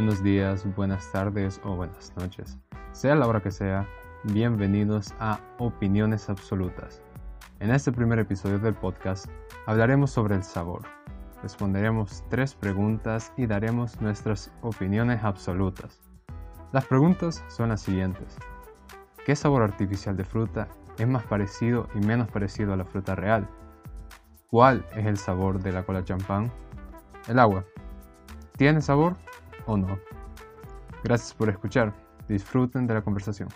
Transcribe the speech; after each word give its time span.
buenos 0.00 0.22
días, 0.22 0.64
buenas 0.76 1.12
tardes 1.12 1.60
o 1.62 1.76
buenas 1.76 2.10
noches. 2.16 2.58
Sea 2.92 3.14
la 3.14 3.26
hora 3.26 3.42
que 3.42 3.50
sea, 3.50 3.86
bienvenidos 4.24 5.12
a 5.20 5.38
Opiniones 5.58 6.30
Absolutas. 6.30 7.02
En 7.58 7.70
este 7.70 7.92
primer 7.92 8.18
episodio 8.18 8.58
del 8.58 8.72
podcast 8.72 9.26
hablaremos 9.66 10.10
sobre 10.10 10.36
el 10.36 10.42
sabor. 10.42 10.84
Responderemos 11.42 12.24
tres 12.30 12.54
preguntas 12.54 13.30
y 13.36 13.44
daremos 13.46 14.00
nuestras 14.00 14.50
opiniones 14.62 15.22
absolutas. 15.22 16.00
Las 16.72 16.86
preguntas 16.86 17.44
son 17.48 17.68
las 17.68 17.82
siguientes. 17.82 18.38
¿Qué 19.26 19.36
sabor 19.36 19.60
artificial 19.60 20.16
de 20.16 20.24
fruta 20.24 20.66
es 20.96 21.06
más 21.06 21.24
parecido 21.24 21.88
y 21.94 21.98
menos 21.98 22.30
parecido 22.30 22.72
a 22.72 22.78
la 22.78 22.86
fruta 22.86 23.16
real? 23.16 23.46
¿Cuál 24.48 24.82
es 24.96 25.04
el 25.04 25.18
sabor 25.18 25.62
de 25.62 25.72
la 25.72 25.82
cola 25.82 26.02
champán? 26.02 26.50
El 27.28 27.38
agua. 27.38 27.66
¿Tiene 28.56 28.80
sabor 28.80 29.14
o 29.70 29.76
no? 29.76 29.98
Gracias 31.04 31.32
por 31.34 31.48
escuchar. 31.48 31.94
Disfruten 32.28 32.86
de 32.86 32.94
la 32.94 33.02
conversación. 33.02 33.48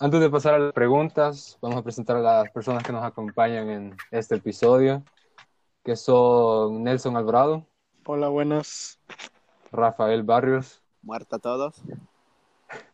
Antes 0.00 0.20
de 0.20 0.30
pasar 0.30 0.54
a 0.54 0.58
las 0.58 0.72
preguntas, 0.72 1.58
vamos 1.60 1.78
a 1.78 1.82
presentar 1.82 2.16
a 2.16 2.20
las 2.20 2.50
personas 2.50 2.84
que 2.84 2.92
nos 2.92 3.04
acompañan 3.04 3.68
en 3.68 3.96
este 4.12 4.36
episodio, 4.36 5.02
que 5.84 5.96
son 5.96 6.84
Nelson 6.84 7.16
Alvarado. 7.16 7.66
Hola, 8.06 8.28
buenas. 8.28 9.00
Rafael 9.72 10.22
Barrios. 10.22 10.82
Muerta 11.02 11.36
a 11.36 11.38
todos. 11.40 11.82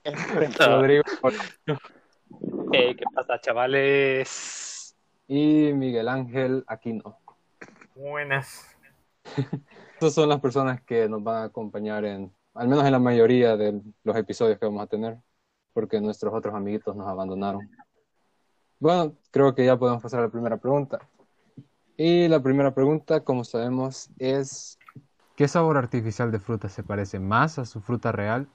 Rodrigo. 0.59 1.05
Hey, 2.73 2.97
¿Qué 2.97 3.05
pasa, 3.15 3.39
chavales? 3.41 4.74
Y 5.27 5.73
Miguel 5.73 6.09
Ángel 6.09 6.65
Aquino. 6.67 7.19
Buenas. 7.95 8.77
Estas 9.95 10.15
son 10.15 10.29
las 10.29 10.41
personas 10.41 10.83
que 10.83 11.09
nos 11.09 11.23
van 11.23 11.37
a 11.37 11.45
acompañar 11.45 12.05
en, 12.05 12.33
al 12.55 12.69
menos 12.69 12.85
en 12.85 12.93
la 12.93 12.99
mayoría 12.99 13.57
de 13.57 13.81
los 14.03 14.17
episodios 14.17 14.59
que 14.59 14.67
vamos 14.67 14.83
a 14.83 14.87
tener, 14.87 15.17
porque 15.73 16.01
nuestros 16.01 16.35
otros 16.35 16.55
amiguitos 16.55 16.95
nos 16.95 17.09
abandonaron. 17.09 17.71
Bueno, 18.79 19.15
creo 19.31 19.55
que 19.55 19.65
ya 19.65 19.79
podemos 19.79 20.03
pasar 20.03 20.21
a 20.21 20.25
la 20.25 20.29
primera 20.29 20.59
pregunta. 20.59 20.99
Y 21.97 22.29
la 22.29 22.43
primera 22.43 22.75
pregunta, 22.75 23.21
como 23.25 23.45
sabemos, 23.45 24.11
es 24.19 24.79
¿qué 25.37 25.49
sabor 25.49 25.77
artificial 25.77 26.33
de 26.33 26.41
fruta 26.41 26.69
se 26.69 26.83
parece 26.83 27.19
más 27.19 27.59
a 27.59 27.65
su 27.65 27.81
fruta 27.81 28.13
real 28.13 28.49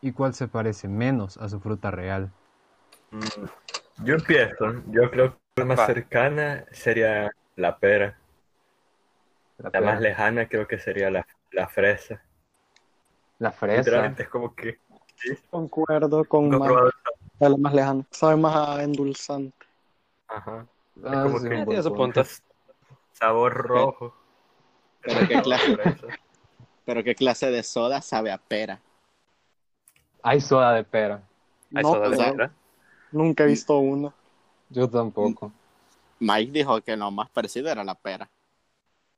y 0.00 0.12
cuál 0.12 0.34
se 0.34 0.48
parece 0.48 0.88
menos 0.88 1.36
a 1.36 1.48
su 1.48 1.60
fruta 1.60 1.90
real? 1.90 2.32
Mm, 3.10 4.04
Yo 4.04 4.14
empiezo. 4.14 4.72
Yo 4.88 5.10
creo 5.10 5.36
que 5.36 5.45
la 5.56 5.64
más 5.64 5.80
Va. 5.80 5.86
cercana 5.86 6.66
sería 6.70 7.30
la 7.56 7.78
pera. 7.78 8.18
La, 9.58 9.70
La 9.72 9.80
más 9.80 10.00
lejana 10.00 10.48
creo 10.48 10.68
que 10.68 10.78
sería 10.78 11.10
la, 11.10 11.26
la 11.50 11.66
fresa. 11.66 12.22
La 13.38 13.50
fresa. 13.50 14.14
Es 14.18 14.28
como 14.28 14.54
que 14.54 14.78
Concuerdo 15.50 16.24
con 16.26 16.52
he 16.52 16.58
más, 16.58 16.92
a 17.40 17.48
la 17.48 17.56
más 17.56 17.74
lejana. 17.74 18.04
Sabe 18.10 18.36
más 18.36 18.68
a 18.68 18.82
endulzante. 18.82 19.66
Ajá. 20.28 20.66
Ah, 21.04 21.22
como 21.22 21.38
sí, 21.38 21.48
que-. 21.48 22.24
Sabor 23.12 23.54
rojo. 23.54 24.14
Pero 25.00 25.26
qué 25.26 25.40
clase, 25.42 25.76
pero 26.84 27.02
qué 27.02 27.14
clase 27.14 27.50
de 27.50 27.62
soda 27.62 28.02
sabe 28.02 28.30
a 28.30 28.36
pera. 28.36 28.78
Hay 30.22 30.40
soda 30.42 30.74
de 30.74 30.84
pera. 30.84 31.22
Hay 31.74 31.82
No, 31.82 31.92
soda 31.92 32.10
de 32.10 32.16
pera. 32.16 32.50
Nunca 33.12 33.44
he 33.44 33.46
visto 33.46 33.78
uno. 33.78 34.12
Yo 34.68 34.88
tampoco. 34.88 35.52
Mike 36.18 36.52
dijo 36.52 36.80
que 36.80 36.96
lo 36.96 37.10
más 37.10 37.30
parecido 37.30 37.70
era 37.70 37.84
la 37.84 37.94
pera. 37.94 38.28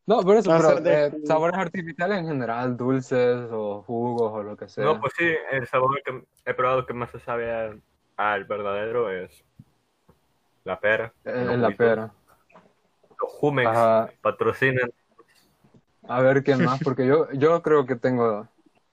No, 0.06 0.22
por 0.22 0.36
eso, 0.36 0.50
a 0.52 0.56
pero 0.56 0.80
de- 0.80 1.06
eh, 1.06 1.12
sabores 1.26 1.58
artificiales 1.58 2.18
en 2.18 2.28
general, 2.28 2.76
dulces 2.76 3.46
o 3.52 3.82
jugos 3.82 4.32
o 4.32 4.42
lo 4.42 4.56
que 4.56 4.68
sea. 4.68 4.84
No, 4.84 4.98
pues 5.00 5.12
sí, 5.18 5.26
el 5.52 5.66
sabor 5.66 6.00
que 6.02 6.24
he 6.46 6.54
probado 6.54 6.86
que 6.86 6.94
más 6.94 7.10
se 7.10 7.20
sabe 7.20 7.80
al 8.16 8.44
verdadero 8.44 9.10
es 9.10 9.44
la 10.64 10.80
pera. 10.80 11.12
Eh, 11.24 11.42
Los 11.44 11.54
en 11.54 11.62
la 11.62 11.70
pera. 11.70 12.14
Los 13.20 13.32
Jumex 13.32 13.68
Ajá. 13.68 14.10
patrocinan. 14.22 14.90
A 16.08 16.22
ver 16.22 16.42
qué 16.42 16.56
más, 16.56 16.80
porque 16.82 17.06
yo, 17.06 17.30
yo 17.32 17.62
creo 17.62 17.84
que 17.84 17.96
tengo 17.96 18.48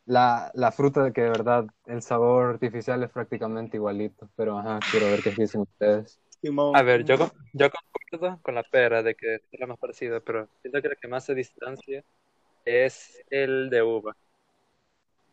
la, 0.06 0.52
la 0.54 0.72
fruta 0.74 1.12
que 1.14 1.22
de 1.22 1.30
verdad 1.30 1.66
el 1.86 2.02
sabor 2.02 2.46
artificial 2.52 3.02
es 3.04 3.10
prácticamente 3.10 3.78
igualito, 3.78 4.30
pero 4.36 4.60
ajá, 4.60 4.84
quiero 4.92 5.10
ver 5.10 5.22
qué 5.24 5.32
dicen 5.32 5.62
ustedes. 5.62 6.20
Simón. 6.46 6.76
A 6.76 6.82
ver, 6.84 7.04
yo, 7.06 7.18
con- 7.18 7.32
yo 7.54 7.70
concuerdo 7.72 8.40
con 8.42 8.56
la 8.56 8.64
pera 8.64 9.02
de 9.02 9.16
que 9.16 9.36
es 9.36 9.42
la 9.60 9.68
más 9.68 9.78
parecida, 9.80 10.20
pero 10.20 10.48
siento 10.62 10.82
que 10.82 10.90
la 10.90 10.96
que 10.96 11.08
más 11.08 11.26
se 11.26 11.34
distancia 11.34 12.04
es 12.66 13.24
el 13.30 13.70
de 13.70 13.82
uva. 13.82 14.16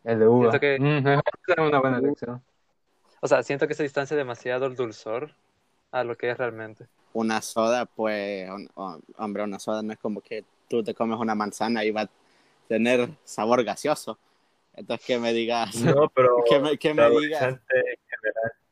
El 0.03 0.19
de 0.19 0.27
uva. 0.27 0.51
Siento 0.51 0.59
que- 0.59 0.79
Mm, 0.79 1.07
es 1.07 1.57
una 1.57 1.79
buena 1.79 1.97
elección. 1.99 2.43
O 3.21 3.27
sea, 3.27 3.43
siento 3.43 3.67
que 3.67 3.73
se 3.73 3.83
distancia 3.83 4.17
demasiado 4.17 4.65
el 4.65 4.75
dulzor 4.75 5.31
a 5.91 6.03
lo 6.03 6.17
que 6.17 6.29
es 6.31 6.37
realmente. 6.37 6.87
Una 7.13 7.41
soda, 7.41 7.85
pues, 7.85 8.49
un- 8.49 8.69
hombre, 9.17 9.43
una 9.43 9.59
soda 9.59 9.83
no 9.83 9.93
es 9.93 9.99
como 9.99 10.19
que 10.19 10.43
tú 10.67 10.83
te 10.83 10.95
comes 10.95 11.19
una 11.19 11.35
manzana 11.35 11.85
y 11.85 11.91
va 11.91 12.01
a 12.01 12.09
tener 12.67 13.07
sabor 13.23 13.63
gaseoso. 13.63 14.17
Entonces, 14.75 15.05
que 15.05 15.19
me 15.19 15.31
digas, 15.31 15.75
No, 15.75 16.09
pero 16.09 16.35
que 16.49 16.59
me, 16.59 16.77
que 16.77 16.93
me 16.93 17.09
digas. 17.11 17.59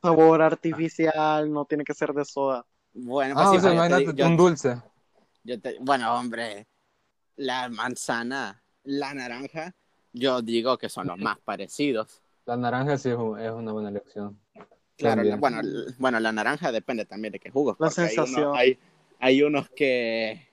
Sabor 0.02 0.42
artificial, 0.42 1.52
no 1.52 1.66
tiene 1.66 1.84
que 1.84 1.94
ser 1.94 2.14
de 2.14 2.26
soda. 2.26 2.66
bueno, 2.94 3.36
pues 3.36 3.48
Ah, 3.48 3.52
sí, 3.52 3.58
o 3.58 3.60
sea, 3.62 3.70
yo 3.74 3.82
te 3.82 3.88
imagínate 3.88 4.18
yo- 4.20 4.28
un 4.28 4.38
dulce. 4.38 4.82
yo 5.44 5.60
te- 5.62 5.78
bueno, 5.80 6.14
hombre, 6.16 6.68
la 7.38 7.70
manzana, 7.70 8.62
la 8.84 9.14
naranja, 9.14 9.74
yo 10.14 10.42
digo 10.42 10.78
que 10.78 10.90
son 10.90 11.08
los 11.08 11.18
más 11.18 11.38
parecidos. 11.46 12.22
La 12.46 12.58
naranja 12.58 12.98
sí 12.98 13.10
es, 13.10 13.16
un- 13.16 13.40
es 13.40 13.52
una 13.52 13.72
buena 13.72 13.90
elección. 13.90 14.38
Claro, 14.98 15.24
la- 15.24 15.36
bueno, 15.38 15.60
l- 15.62 15.94
bueno, 16.00 16.20
la 16.20 16.32
naranja 16.32 16.72
depende 16.72 17.06
también 17.06 17.32
de 17.32 17.40
qué 17.40 17.50
jugos. 17.50 17.78
La 17.80 17.88
porque 17.88 18.02
hay 18.02 18.08
unos- 18.16 18.26
sensación. 18.28 18.56
Hay, 18.58 18.80
hay 19.20 19.44
unos 19.44 19.70
que, 19.70 20.48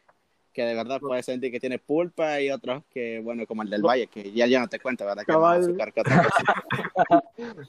que 0.53 0.63
de 0.63 0.75
verdad 0.75 1.01
puedes 1.01 1.25
sentir 1.27 1.51
que 1.51 1.59
tiene 1.61 1.79
pulpa 1.79 2.41
y 2.41 2.51
otros 2.51 2.85
que, 2.91 3.21
bueno, 3.21 3.47
como 3.47 3.63
el 3.63 3.71
del 3.71 3.83
Valle, 3.83 4.07
que 4.07 4.31
ya, 4.33 4.47
ya 4.47 4.61
no 4.61 4.69
te 4.69 4.79
cuento, 4.79 5.05
¿verdad? 5.05 5.25
Que 5.25 5.33
Cabal. 5.33 5.61
azúcar 5.63 5.93
que 5.93 6.01
otra 6.03 6.23
cosa. 6.23 7.25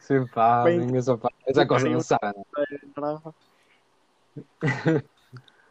Sí, 0.00 0.14
pa, 0.34 0.64
Veinte- 0.64 0.98
esa, 0.98 1.16
pa- 1.16 1.28
esa 1.46 1.66
cosa 1.68 1.88
no 1.88 2.00
sabe. 2.00 2.34
Naranja. 2.96 3.32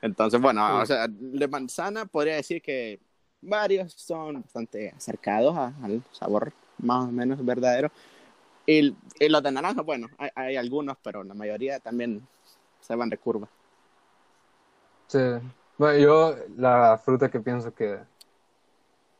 Entonces, 0.01 0.39
bueno, 0.39 0.79
o 0.81 0.85
sea, 0.85 1.07
de 1.09 1.47
manzana 1.47 2.05
podría 2.05 2.35
decir 2.35 2.61
que 2.61 2.99
varios 3.41 3.93
son 3.93 4.41
bastante 4.41 4.89
acercados 4.95 5.55
a- 5.57 5.73
al 5.83 6.01
sabor 6.11 6.53
más 6.77 7.07
o 7.07 7.11
menos 7.11 7.43
verdadero. 7.43 7.91
Y, 8.65 8.95
y 9.19 9.29
los 9.29 9.41
de 9.41 9.51
naranja, 9.51 9.81
bueno, 9.81 10.07
hay, 10.17 10.29
hay 10.35 10.55
algunos, 10.57 10.97
pero 11.01 11.23
la 11.23 11.33
mayoría 11.33 11.79
también 11.79 12.25
se 12.81 12.95
van 12.95 13.09
de 13.09 13.17
curva. 13.17 13.47
Sí. 15.07 15.19
Bueno, 15.77 15.99
yo 15.99 16.35
la 16.57 16.99
fruta 17.03 17.29
que 17.29 17.39
pienso 17.39 17.73
que 17.73 17.99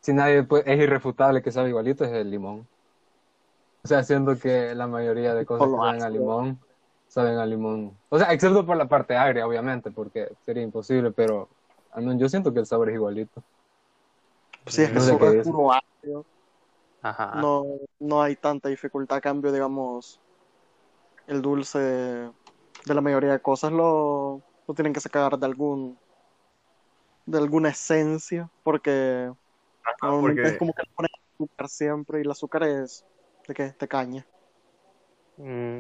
si 0.01 0.13
nadie 0.13 0.43
puede- 0.43 0.71
es 0.71 0.79
irrefutable 0.79 1.41
que 1.41 1.51
sabe 1.51 1.69
igualito 1.69 2.03
es 2.03 2.11
el 2.11 2.29
limón. 2.29 2.67
O 3.87 3.89
sea, 3.89 4.03
siendo 4.03 4.37
que 4.37 4.75
la 4.75 4.85
mayoría 4.87 5.33
de 5.33 5.45
cosas 5.45 5.69
que 5.71 5.79
saben 5.79 6.03
a 6.03 6.09
limón, 6.09 6.59
saben 7.07 7.37
a 7.37 7.45
limón. 7.45 7.97
O 8.09 8.19
sea, 8.19 8.33
excepto 8.33 8.65
por 8.65 8.75
la 8.75 8.89
parte 8.89 9.15
agria, 9.15 9.47
obviamente, 9.47 9.91
porque 9.91 10.27
sería 10.41 10.61
imposible, 10.63 11.11
pero 11.13 11.49
yo 12.17 12.27
siento 12.27 12.53
que 12.53 12.59
el 12.59 12.65
sabor 12.65 12.89
es 12.89 12.95
igualito. 12.95 13.45
Si 14.67 14.83
es 14.83 14.91
que 14.91 14.99
No 14.99 15.03
sé 15.05 15.17
es 15.29 15.35
dice. 15.37 15.51
puro 15.51 15.71
ácido, 15.73 16.25
Ajá. 17.01 17.43
no, 17.43 17.63
no 17.99 18.21
hay 18.21 18.35
tanta 18.35 18.69
dificultad. 18.69 19.17
A 19.17 19.22
cambio, 19.22 19.51
digamos, 19.51 20.22
el 21.28 21.41
dulce 21.41 21.79
de 22.85 22.93
la 22.95 23.01
mayoría 23.01 23.31
de 23.33 23.41
cosas 23.41 23.72
lo, 23.72 24.43
lo 24.67 24.73
tienen 24.73 24.93
que 24.93 24.99
sacar 25.01 25.37
de 25.37 25.45
algún 25.45 25.99
de 27.25 27.37
alguna 27.37 27.69
esencia, 27.69 28.49
porque 28.63 29.31
Ajá, 29.83 30.13
normalmente 30.17 30.47
porque 30.47 30.49
es 30.49 30.57
como 30.57 30.73
que 30.73 30.83
le 30.83 30.91
ponen 30.95 31.09
azúcar 31.35 31.69
siempre 31.69 32.19
y 32.19 32.22
el 32.23 32.31
azúcar 32.31 32.63
es 32.63 33.05
de 33.47 33.53
qué? 33.53 33.76
De 33.79 33.88
caña. 33.88 34.26
Mm, 35.38 35.79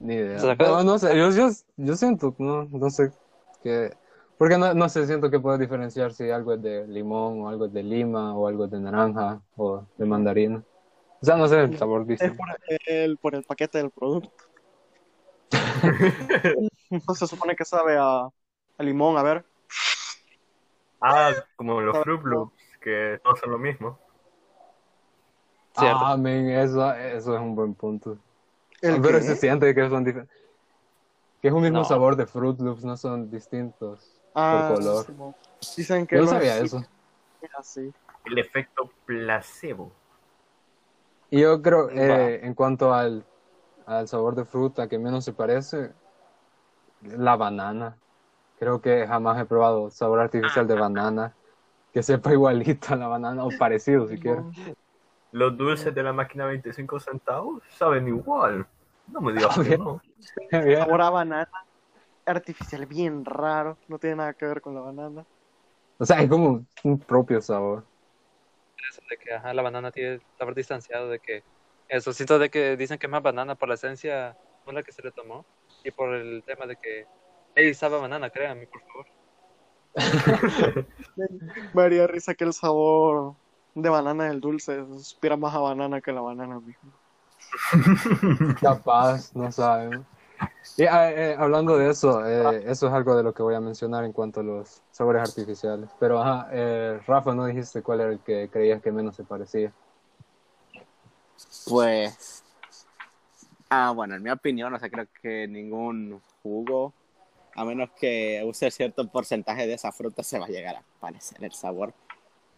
Ni 0.00 0.14
idea. 0.14 0.36
O 0.36 0.40
sea, 0.40 0.54
No, 0.56 0.82
no 0.82 0.98
sé, 0.98 1.16
yo, 1.16 1.30
yo, 1.30 1.48
yo 1.76 1.96
siento, 1.96 2.34
no, 2.38 2.64
no 2.64 2.90
sé 2.90 3.10
que... 3.62 3.92
Porque 4.38 4.58
no, 4.58 4.74
no 4.74 4.88
sé, 4.90 5.06
siento 5.06 5.30
que 5.30 5.40
puedo 5.40 5.56
diferenciar 5.56 6.12
si 6.12 6.30
algo 6.30 6.52
es 6.52 6.62
de 6.62 6.86
limón 6.86 7.40
o 7.40 7.48
algo 7.48 7.66
es 7.66 7.72
de 7.72 7.82
lima 7.82 8.36
o 8.36 8.46
algo 8.46 8.66
es 8.66 8.70
de 8.70 8.80
naranja 8.80 9.40
o 9.56 9.82
de 9.96 10.04
mandarina. 10.04 10.62
O 11.22 11.24
sea, 11.24 11.36
no 11.36 11.48
sé 11.48 11.60
el 11.62 11.78
sabor 11.78 12.02
Es 12.02 12.08
distinto. 12.08 12.36
por 12.36 12.48
el, 12.86 13.16
por 13.16 13.34
el 13.34 13.44
paquete 13.44 13.78
del 13.78 13.90
producto. 13.90 14.30
Entonces 16.90 17.18
se 17.18 17.34
supone 17.34 17.56
que 17.56 17.64
sabe 17.64 17.96
a, 17.98 18.24
a 18.26 18.82
limón, 18.82 19.16
a 19.16 19.22
ver. 19.22 19.44
Ah, 21.00 21.32
como 21.56 21.80
los 21.80 21.96
Fruit 21.98 22.22
Loops, 22.22 22.54
que 22.82 23.18
todos 23.22 23.38
son 23.40 23.50
lo 23.52 23.58
mismo. 23.58 23.98
Cierto. 25.78 25.98
Ah, 26.04 26.16
men, 26.16 26.48
eso, 26.50 26.92
eso 26.94 27.34
es 27.34 27.40
un 27.40 27.54
buen 27.54 27.74
punto. 27.74 28.18
El 28.80 29.00
Pero 29.00 29.18
que- 29.18 29.24
se 29.24 29.36
siente 29.36 29.74
que 29.74 29.88
son 29.88 30.04
diferentes. 30.04 30.36
Que 31.42 31.48
es 31.48 31.54
un 31.54 31.62
mismo 31.62 31.78
No. 31.80 31.84
sabor 31.84 32.16
de 32.16 32.26
Fruit 32.26 32.58
Loops, 32.60 32.84
no 32.84 32.96
son 32.96 33.30
distintos. 33.30 34.20
Ah, 34.34 34.72
color. 34.74 35.04
Simón. 35.04 35.34
Dicen 35.76 36.06
que 36.06 36.16
Yo 36.16 36.22
no 36.22 36.28
sabía 36.28 36.58
eso. 36.58 36.82
así. 37.58 37.92
El 38.24 38.38
efecto 38.38 38.90
placebo. 39.04 39.92
Y 41.30 41.40
yo 41.40 41.60
creo, 41.62 41.90
eh, 41.90 42.44
en 42.44 42.54
cuanto 42.54 42.92
al, 42.94 43.24
al 43.86 44.08
sabor 44.08 44.34
de 44.34 44.44
fruta 44.44 44.88
que 44.88 44.98
menos 44.98 45.24
se 45.24 45.32
parece, 45.32 45.92
la 47.02 47.36
banana. 47.36 47.96
Creo 48.58 48.80
que 48.80 49.06
jamás 49.06 49.38
he 49.40 49.44
probado 49.44 49.90
sabor 49.90 50.20
artificial 50.20 50.66
de 50.66 50.74
banana 50.74 51.34
que 51.92 52.02
sepa 52.02 52.32
igualito 52.32 52.94
a 52.94 52.96
la 52.96 53.06
banana 53.08 53.44
o 53.44 53.50
parecido 53.58 54.06
siquiera. 54.08 54.42
Los 55.36 55.54
dulces 55.54 55.94
de 55.94 56.02
la 56.02 56.14
máquina 56.14 56.46
25 56.46 56.98
centavos 56.98 57.62
saben 57.68 58.08
igual. 58.08 58.66
No 59.08 59.20
me 59.20 59.34
digas 59.34 59.58
que 59.58 59.76
no. 59.76 60.00
Sabor 60.50 61.02
a 61.02 61.10
banana 61.10 61.50
artificial 62.24 62.86
bien 62.86 63.22
raro. 63.22 63.76
No 63.86 63.98
tiene 63.98 64.16
nada 64.16 64.32
que 64.32 64.46
ver 64.46 64.62
con 64.62 64.74
la 64.74 64.80
banana. 64.80 65.26
O 65.98 66.06
sea, 66.06 66.22
es 66.22 66.30
como 66.30 66.64
un 66.84 66.98
propio 66.98 67.42
sabor. 67.42 67.84
Eso 68.90 69.02
de 69.10 69.18
que 69.18 69.34
ajá, 69.34 69.52
la 69.52 69.60
banana 69.60 69.90
tiene 69.90 70.20
sabor 70.38 70.54
distanciado, 70.54 71.10
de 71.10 71.18
que 71.18 71.44
eso, 71.90 72.14
siento 72.14 72.38
de 72.38 72.48
que 72.48 72.78
dicen 72.78 72.96
que 72.96 73.04
es 73.04 73.12
más 73.12 73.22
banana 73.22 73.56
por 73.56 73.68
la 73.68 73.74
esencia 73.74 74.38
con 74.64 74.74
la 74.74 74.82
que 74.82 74.92
se 74.92 75.02
le 75.02 75.12
tomó 75.12 75.44
y 75.84 75.90
por 75.90 76.14
el 76.14 76.42
tema 76.44 76.64
de 76.64 76.76
que, 76.76 77.04
hey, 77.54 77.74
sabe 77.74 77.96
a 77.96 78.00
banana, 78.00 78.30
créanme, 78.30 78.68
por 78.68 78.80
favor. 78.86 79.06
Me 81.74 81.82
haría 81.82 82.06
risa 82.06 82.34
que 82.34 82.44
el 82.44 82.54
sabor 82.54 83.36
de 83.76 83.90
banana 83.90 84.24
del 84.24 84.40
dulce 84.40 84.84
supiera 84.98 85.36
más 85.36 85.54
a 85.54 85.58
banana 85.58 86.00
que 86.00 86.10
la 86.10 86.22
banana 86.22 86.58
misma. 86.58 86.92
Capaz, 88.60 89.34
no 89.36 89.52
sabemos. 89.52 90.04
Y 90.78 90.82
eh, 90.82 90.88
eh, 90.90 91.36
hablando 91.38 91.76
de 91.76 91.90
eso, 91.90 92.26
eh, 92.26 92.64
eso 92.66 92.86
es 92.86 92.92
algo 92.92 93.14
de 93.14 93.22
lo 93.22 93.34
que 93.34 93.42
voy 93.42 93.54
a 93.54 93.60
mencionar 93.60 94.04
en 94.04 94.12
cuanto 94.12 94.40
a 94.40 94.42
los 94.42 94.82
sabores 94.90 95.22
artificiales. 95.22 95.90
Pero, 96.00 96.20
ajá, 96.20 96.48
eh, 96.52 97.00
Rafa, 97.06 97.34
no 97.34 97.44
dijiste 97.44 97.82
cuál 97.82 98.00
era 98.00 98.12
el 98.12 98.20
que 98.20 98.48
creías 98.50 98.82
que 98.82 98.90
menos 98.90 99.14
se 99.14 99.24
parecía. 99.24 99.72
Pues, 101.68 102.42
ah, 103.68 103.92
bueno, 103.94 104.14
en 104.14 104.22
mi 104.22 104.30
opinión, 104.30 104.72
o 104.72 104.78
sea, 104.78 104.88
creo 104.88 105.06
que 105.20 105.46
ningún 105.46 106.20
jugo, 106.42 106.94
a 107.54 107.64
menos 107.64 107.90
que 107.98 108.42
use 108.46 108.70
cierto 108.70 109.06
porcentaje 109.08 109.66
de 109.66 109.74
esa 109.74 109.92
fruta, 109.92 110.22
se 110.22 110.38
va 110.38 110.46
a 110.46 110.48
llegar 110.48 110.76
a 110.76 110.82
parecer 110.98 111.44
el 111.44 111.52
sabor. 111.52 111.92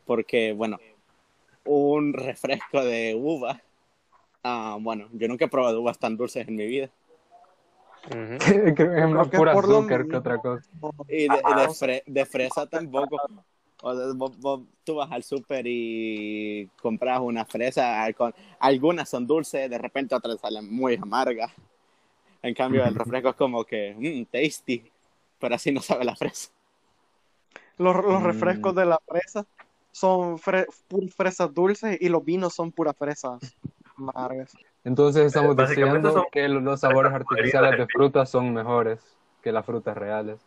Porque, 0.06 0.53
bueno, 0.53 0.79
un 1.69 2.15
refresco 2.15 2.82
de 2.82 3.15
uva, 3.15 3.61
ah, 4.43 4.79
bueno, 4.81 5.09
yo 5.12 5.29
nunca 5.29 5.44
he 5.44 5.49
probado 5.49 5.81
uvas 5.81 5.99
tan 5.99 6.17
dulces 6.17 6.49
en 6.49 6.56
mi 6.56 6.67
vida. 6.67 6.88
Creo 8.09 8.75
que 8.75 8.82
es 9.00 9.09
más 9.09 9.29
que 9.29 9.37
pura 9.37 9.53
lo 9.53 9.59
azúcar 9.59 10.06
que 10.06 10.17
otra 10.17 10.41
cosa. 10.41 10.67
Y 11.09 11.29
de, 11.29 11.37
y 11.37 11.55
de 11.55 11.69
fre- 11.69 12.03
de 12.06 12.25
fresa 12.26 12.67
tampoco. 12.67 13.19
O 13.82 13.94
sea, 13.94 14.06
vos- 14.15 14.38
vos- 14.38 14.62
tú 14.82 14.97
vas 14.97 15.12
al 15.12 15.23
súper 15.23 15.67
y 15.67 16.69
compras 16.81 17.20
una 17.20 17.44
fresa, 17.44 18.11
con- 18.15 18.35
algunas 18.59 19.09
son 19.09 19.26
dulces, 19.26 19.69
de 19.69 19.79
repente 19.79 20.15
otras 20.15 20.41
salen 20.41 20.73
muy 20.75 20.97
amargas. 21.00 21.53
En 22.43 22.55
cambio, 22.55 22.85
el 22.87 22.94
refresco 22.94 23.29
es 23.31 23.37
como 23.37 23.65
que, 23.65 23.94
mmm, 23.99 24.25
tasty, 24.32 24.91
pero 25.38 25.55
así 25.55 25.70
no 25.70 25.81
sabe 25.82 26.05
la 26.05 26.17
fresa. 26.17 26.50
Los, 27.76 27.94
los 27.97 28.20
Mm. 28.23 28.25
refrescos 28.25 28.75
de 28.75 28.87
la 28.87 28.99
fresa 29.06 29.47
son 29.99 30.39
fre 30.39 30.67
puras 30.87 31.15
fresas 31.15 31.53
dulces 31.53 31.99
y 32.00 32.09
los 32.09 32.25
vinos 32.25 32.55
son 32.55 32.71
puras 32.73 32.97
fresas 32.97 33.41
amargas. 33.97 34.53
Entonces 34.85 35.27
estamos 35.27 35.56
Básicamente 35.56 35.99
diciendo 36.09 36.23
son- 36.23 36.31
que 36.31 36.49
los 36.49 36.62
los 36.62 36.81
sabores 36.81 37.12
artificiales 37.61 37.79
de 37.79 37.87
frutas 37.89 38.31
son 38.31 38.53
mejores 38.55 39.00
que 39.43 39.50
las 39.53 39.67
frutas 39.67 39.97
reales. 39.97 40.41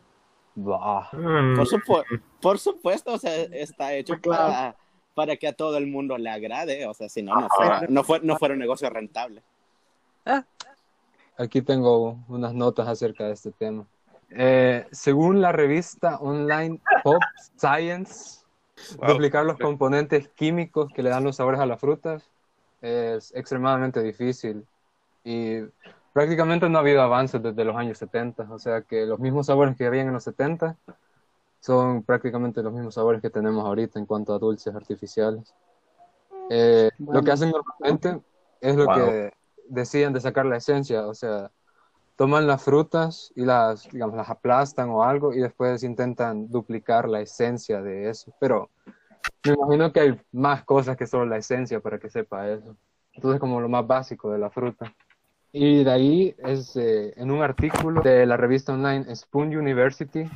Bah. 0.55 1.09
Mm, 1.13 1.55
Por, 1.55 1.67
supu- 1.67 2.21
por 2.41 2.59
supuesto, 2.59 3.13
o 3.13 3.17
sea, 3.17 3.35
está 3.43 3.93
hecho 3.93 4.15
claro. 4.19 4.43
para, 4.43 4.75
para 5.15 5.35
que 5.37 5.47
a 5.47 5.53
todo 5.53 5.77
el 5.77 5.87
mundo 5.87 6.17
le 6.17 6.29
agrade. 6.29 6.85
O 6.87 6.93
sea, 6.93 7.07
si 7.09 7.21
no, 7.21 7.35
no 7.35 7.47
fuera, 7.49 7.85
no 7.89 8.03
fue- 8.03 8.19
no 8.21 8.37
fuera 8.37 8.53
un 8.53 8.59
negocio 8.59 8.89
rentable. 8.89 9.43
Aquí 11.37 11.61
tengo 11.61 12.19
unas 12.27 12.53
notas 12.53 12.87
acerca 12.87 13.25
de 13.25 13.33
este 13.33 13.51
tema. 13.51 13.87
Eh, 14.29 14.85
según 14.91 15.41
la 15.41 15.51
revista 15.51 16.17
online 16.19 16.79
Pop 17.03 17.21
Science, 17.57 18.40
Wow. 18.89 19.17
duplicar 19.17 19.45
los 19.45 19.59
componentes 19.59 20.29
químicos 20.29 20.91
que 20.91 21.03
le 21.03 21.09
dan 21.09 21.23
los 21.23 21.35
sabores 21.37 21.59
a 21.61 21.65
las 21.65 21.79
frutas 21.79 22.31
es 22.81 23.33
extremadamente 23.35 24.01
difícil 24.01 24.65
y 25.23 25.61
prácticamente 26.13 26.69
no 26.69 26.77
ha 26.77 26.81
habido 26.81 27.01
avances 27.01 27.41
desde 27.43 27.65
los 27.65 27.75
años 27.75 27.97
70, 27.97 28.47
o 28.51 28.59
sea 28.59 28.81
que 28.83 29.05
los 29.05 29.19
mismos 29.19 29.47
sabores 29.47 29.75
que 29.77 29.85
habían 29.87 30.07
en 30.07 30.13
los 30.13 30.23
70 30.23 30.77
son 31.59 32.03
prácticamente 32.03 32.63
los 32.63 32.73
mismos 32.73 32.95
sabores 32.95 33.21
que 33.21 33.29
tenemos 33.29 33.65
ahorita 33.65 33.99
en 33.99 34.05
cuanto 34.05 34.33
a 34.33 34.39
dulces 34.39 34.73
artificiales. 34.75 35.53
Eh, 36.49 36.89
lo 37.07 37.23
que 37.23 37.31
hacen 37.31 37.51
normalmente 37.51 38.21
es 38.59 38.75
lo 38.75 38.87
Wow. 38.87 38.95
que 38.95 39.31
deciden 39.69 40.13
de 40.13 40.21
sacar 40.21 40.45
la 40.45 40.57
esencia, 40.57 41.07
o 41.07 41.13
sea, 41.13 41.51
toman 42.21 42.45
las 42.45 42.63
frutas 42.63 43.33
y 43.35 43.43
las, 43.45 43.89
digamos, 43.89 44.15
las 44.15 44.29
aplastan 44.29 44.91
o 44.91 45.03
algo 45.03 45.33
y 45.33 45.39
después 45.39 45.81
intentan 45.81 46.51
duplicar 46.51 47.09
la 47.09 47.19
esencia 47.19 47.81
de 47.81 48.11
eso. 48.11 48.31
Pero 48.39 48.69
me 49.43 49.53
imagino 49.53 49.91
que 49.91 50.01
hay 50.01 50.21
más 50.31 50.63
cosas 50.63 50.95
que 50.95 51.07
solo 51.07 51.25
la 51.25 51.37
esencia 51.37 51.79
para 51.79 51.97
que 51.97 52.11
sepa 52.11 52.47
eso. 52.47 52.77
Entonces, 53.13 53.39
como 53.39 53.59
lo 53.59 53.67
más 53.67 53.87
básico 53.87 54.31
de 54.31 54.37
la 54.37 54.51
fruta. 54.51 54.93
Y 55.51 55.83
de 55.83 55.91
ahí 55.91 56.35
es 56.37 56.75
eh, 56.75 57.11
en 57.17 57.31
un 57.31 57.41
artículo 57.41 58.03
de 58.03 58.27
la 58.27 58.37
revista 58.37 58.71
online 58.71 59.15
Spoon 59.15 59.57
University, 59.57 60.29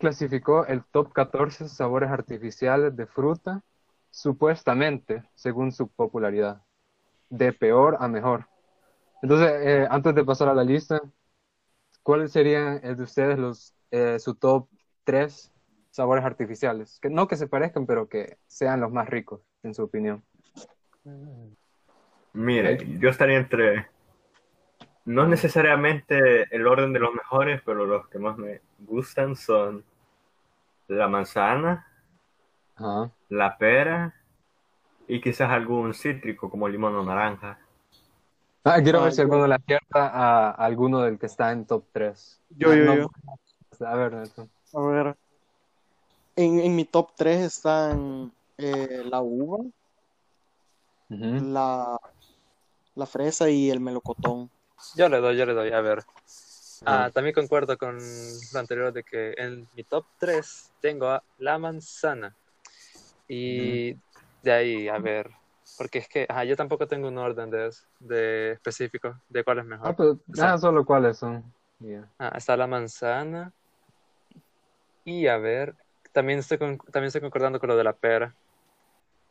clasificó 0.00 0.66
el 0.66 0.82
top 0.82 1.12
14 1.12 1.68
sabores 1.68 2.10
artificiales 2.10 2.96
de 2.96 3.06
fruta, 3.06 3.62
supuestamente, 4.10 5.22
según 5.36 5.70
su 5.70 5.86
popularidad, 5.86 6.60
de 7.28 7.52
peor 7.52 7.98
a 8.00 8.08
mejor. 8.08 8.48
Entonces, 9.22 9.52
eh, 9.60 9.86
antes 9.88 10.12
de 10.12 10.24
pasar 10.24 10.48
a 10.48 10.54
la 10.54 10.64
lista, 10.64 11.00
¿cuáles 12.02 12.32
serían 12.32 12.80
el 12.82 12.96
de 12.96 13.02
ustedes 13.02 13.38
los 13.38 13.74
eh, 13.90 14.18
su 14.18 14.34
top 14.34 14.68
3 15.04 15.52
sabores 15.90 16.24
artificiales? 16.24 16.98
Que 17.00 17.10
no 17.10 17.28
que 17.28 17.36
se 17.36 17.48
parezcan, 17.48 17.86
pero 17.86 18.08
que 18.08 18.38
sean 18.46 18.80
los 18.80 18.92
más 18.92 19.08
ricos, 19.08 19.40
en 19.62 19.74
su 19.74 19.82
opinión. 19.82 20.22
Mire, 22.32 22.78
yo 22.98 23.10
estaría 23.10 23.38
entre. 23.38 23.88
No 25.04 25.26
necesariamente 25.26 26.54
el 26.54 26.66
orden 26.66 26.92
de 26.92 27.00
los 27.00 27.12
mejores, 27.14 27.62
pero 27.64 27.86
los 27.86 28.06
que 28.08 28.18
más 28.18 28.36
me 28.36 28.60
gustan 28.78 29.34
son 29.34 29.82
la 30.86 31.08
manzana, 31.08 31.86
la 33.28 33.56
pera 33.58 34.14
y 35.08 35.20
quizás 35.20 35.50
algún 35.50 35.94
cítrico 35.94 36.50
como 36.50 36.68
limón 36.68 36.94
o 36.94 37.04
naranja. 37.04 37.58
Ah, 38.62 38.80
quiero 38.82 39.00
Ah, 39.00 39.04
ver 39.04 39.12
si 39.14 39.20
alguno 39.22 39.46
le 39.46 39.54
acierta 39.54 40.06
a 40.08 40.50
alguno 40.50 41.00
del 41.00 41.18
que 41.18 41.26
está 41.26 41.50
en 41.52 41.66
top 41.66 41.84
3. 41.92 42.40
Yo, 42.50 42.74
yo, 42.74 42.94
yo. 42.94 43.10
A 43.86 43.96
ver, 43.96 44.12
Nelson. 44.12 44.50
A 44.74 44.80
ver. 44.80 45.16
En, 46.36 46.60
en 46.60 46.76
mi 46.76 46.84
top 46.84 47.10
3 47.16 47.40
están 47.40 48.32
eh, 48.58 49.02
la 49.04 49.20
uva, 49.22 49.64
Ujú. 51.08 51.52
la, 51.52 51.98
la 52.94 53.06
fresa 53.06 53.48
y 53.48 53.70
el 53.70 53.80
melocotón. 53.80 54.50
Yo 54.96 55.08
le 55.08 55.18
doy, 55.18 55.36
yo 55.36 55.46
le 55.46 55.54
doy, 55.54 55.72
a 55.72 55.80
ver. 55.80 56.00
Ah. 56.84 57.04
Ah, 57.04 57.10
también 57.12 57.34
concuerdo 57.34 57.76
con 57.78 57.98
lo 57.98 58.58
anterior 58.58 58.92
de 58.92 59.04
que 59.04 59.34
en 59.36 59.66
mi 59.74 59.84
top 59.84 60.04
3 60.18 60.70
tengo 60.80 61.08
a 61.08 61.22
la 61.38 61.58
manzana. 61.58 62.34
Y 63.28 63.94
de 64.42 64.52
ahí, 64.52 64.88
a 64.88 64.98
ver, 64.98 65.30
porque 65.80 66.00
es 66.00 66.08
que 66.10 66.26
ajá, 66.28 66.44
yo 66.44 66.56
tampoco 66.56 66.86
tengo 66.86 67.08
un 67.08 67.16
orden 67.16 67.48
de, 67.48 67.68
eso, 67.68 67.86
de 68.00 68.52
específico 68.52 69.18
de 69.30 69.42
cuál 69.42 69.60
es 69.60 69.64
Ah, 69.64 69.68
mejor. 69.68 69.96
pero 69.96 70.18
sea- 70.34 70.44
nada, 70.44 70.58
solo 70.58 70.84
cuáles 70.84 71.16
son. 71.16 71.42
Ah, 72.18 72.34
está 72.36 72.54
la 72.54 72.66
manzana. 72.66 73.50
Y 75.06 75.26
a 75.26 75.38
ver, 75.38 75.74
también 76.12 76.40
estoy, 76.40 76.58
con- 76.58 76.76
también 76.76 77.06
estoy 77.06 77.22
concordando 77.22 77.58
con 77.58 77.70
lo 77.70 77.78
de 77.78 77.84
la 77.84 77.94
pera. 77.94 78.36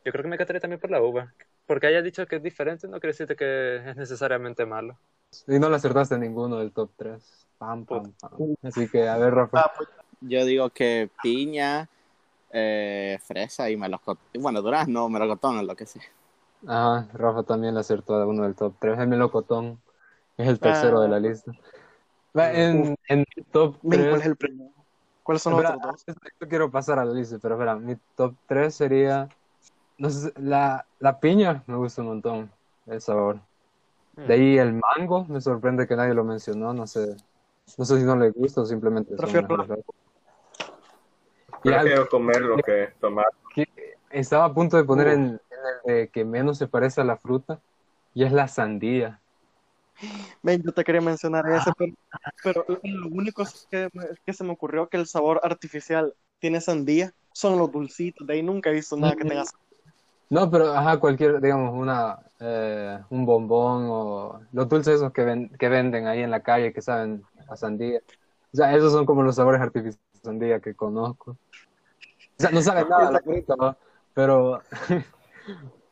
Yo 0.04 0.10
creo 0.10 0.24
que 0.24 0.28
me 0.28 0.36
quedaría 0.36 0.58
también 0.58 0.80
por 0.80 0.90
la 0.90 1.00
uva. 1.00 1.32
Porque 1.66 1.86
haya 1.86 2.02
dicho 2.02 2.26
que 2.26 2.34
es 2.34 2.42
diferente, 2.42 2.88
no 2.88 2.98
quiere 2.98 3.12
decirte 3.12 3.36
que 3.36 3.88
es 3.90 3.94
necesariamente 3.94 4.66
malo. 4.66 4.98
Y 5.46 5.56
no 5.60 5.70
le 5.70 5.76
acertaste 5.76 6.18
ninguno 6.18 6.58
del 6.58 6.72
top 6.72 6.90
3. 6.96 7.46
Pam, 7.58 7.86
pam, 7.86 8.12
pam. 8.20 8.56
Así 8.64 8.88
que, 8.88 9.06
a 9.08 9.16
ver, 9.18 9.32
Rafa. 9.34 9.60
Ah, 9.60 9.72
pues, 9.76 9.88
Yo 10.20 10.44
digo 10.44 10.70
que 10.70 11.10
piña, 11.22 11.88
eh, 12.52 13.20
fresa 13.22 13.70
y 13.70 13.76
melocotón. 13.76 14.18
Bueno, 14.40 14.60
durazno, 14.62 15.08
melocotón, 15.08 15.64
lo 15.64 15.76
que 15.76 15.86
sea. 15.86 16.02
Ajá, 16.66 17.08
Rafa 17.14 17.42
también 17.44 17.74
le 17.74 17.80
acertó 17.80 18.14
a 18.14 18.26
uno 18.26 18.42
del 18.44 18.54
top 18.54 18.74
3. 18.78 18.98
El 18.98 19.08
melocotón 19.08 19.80
es 20.36 20.48
el 20.48 20.60
tercero 20.60 20.98
Ah. 20.98 21.02
de 21.02 21.08
la 21.08 21.20
lista. 21.20 21.52
Va, 22.36 22.52
En, 22.52 22.96
en 23.08 23.18
mi 23.36 23.42
top 23.44 23.76
men, 23.82 24.00
¿cuál 24.00 24.10
3. 24.10 24.20
es 24.20 24.26
el 24.26 24.36
primero? 24.36 24.70
¿Cuáles 25.22 25.42
son 25.42 25.52
los 25.54 25.64
otros 25.64 26.04
dos? 26.06 26.16
yo 26.40 26.48
quiero 26.48 26.70
pasar 26.70 26.98
a 26.98 27.04
la 27.04 27.12
lista, 27.12 27.38
pero 27.40 27.54
espera, 27.54 27.76
mi 27.76 27.96
top 28.16 28.34
3 28.46 28.74
sería. 28.74 29.28
No 29.98 30.08
sé, 30.10 30.32
la, 30.36 30.86
la 30.98 31.20
piña 31.20 31.62
me 31.66 31.76
gusta 31.76 32.00
un 32.02 32.08
montón, 32.08 32.50
el 32.86 33.00
sabor. 33.00 33.38
De 34.16 34.34
ahí 34.34 34.58
el 34.58 34.74
mango, 34.74 35.24
me 35.26 35.40
sorprende 35.40 35.86
que 35.86 35.96
nadie 35.96 36.14
lo 36.14 36.24
mencionó, 36.24 36.72
no 36.74 36.86
sé. 36.86 37.16
No 37.78 37.84
sé 37.84 37.98
si 37.98 38.04
no 38.04 38.16
le 38.16 38.30
gusta 38.30 38.62
o 38.62 38.66
simplemente 38.66 39.14
Prefiero 39.16 39.46
Prefiero 41.62 42.08
comerlo 42.08 42.56
que 42.58 42.92
tomar. 43.00 43.26
que 43.54 43.66
estaba 44.10 44.46
a 44.46 44.52
punto 44.54 44.76
de 44.76 44.84
poner 44.84 45.08
en, 45.08 45.40
en 45.49 45.49
el 45.86 45.94
de 45.94 46.08
que 46.10 46.24
menos 46.24 46.58
se 46.58 46.68
parece 46.68 47.00
a 47.00 47.04
la 47.04 47.16
fruta 47.18 47.60
y 48.14 48.24
es 48.24 48.32
la 48.32 48.48
sandía. 48.48 49.20
Ven, 50.42 50.62
yo 50.62 50.72
te 50.72 50.84
quería 50.84 51.00
mencionar 51.00 51.44
ese, 51.50 51.72
pero, 51.76 51.92
pero 52.42 52.64
lo 52.84 53.08
único 53.08 53.44
que, 53.70 53.88
que 54.24 54.32
se 54.32 54.44
me 54.44 54.52
ocurrió 54.52 54.88
que 54.88 54.96
el 54.96 55.06
sabor 55.06 55.40
artificial 55.42 56.14
tiene 56.38 56.60
sandía 56.60 57.12
son 57.32 57.58
los 57.58 57.70
dulcitos. 57.70 58.26
De 58.26 58.34
ahí 58.34 58.42
nunca 58.42 58.70
he 58.70 58.74
visto 58.74 58.96
nada 58.96 59.16
que 59.16 59.24
tenga 59.24 59.44
No, 60.30 60.48
pero 60.50 60.72
ajá, 60.72 61.00
cualquier, 61.00 61.40
digamos, 61.40 61.74
una, 61.74 62.18
eh, 62.38 63.00
un 63.10 63.26
bombón 63.26 63.86
o 63.90 64.40
los 64.52 64.68
dulces 64.68 64.96
esos 64.96 65.12
que, 65.12 65.24
ven- 65.24 65.50
que 65.58 65.68
venden 65.68 66.06
ahí 66.06 66.20
en 66.22 66.30
la 66.30 66.42
calle 66.42 66.72
que 66.72 66.82
saben 66.82 67.24
a 67.48 67.56
sandía. 67.56 68.00
O 68.52 68.56
sea, 68.56 68.74
esos 68.76 68.92
son 68.92 69.06
como 69.06 69.22
los 69.24 69.36
sabores 69.36 69.60
artificiales 69.60 70.00
de 70.14 70.20
sandía 70.20 70.60
que 70.60 70.74
conozco. 70.74 71.32
O 71.32 71.36
sea, 72.38 72.50
no 72.50 72.62
sabe 72.62 72.86
nada 72.88 73.10
la 73.10 73.20
fruta, 73.20 73.54
¿no? 73.58 73.76
pero... 74.14 74.62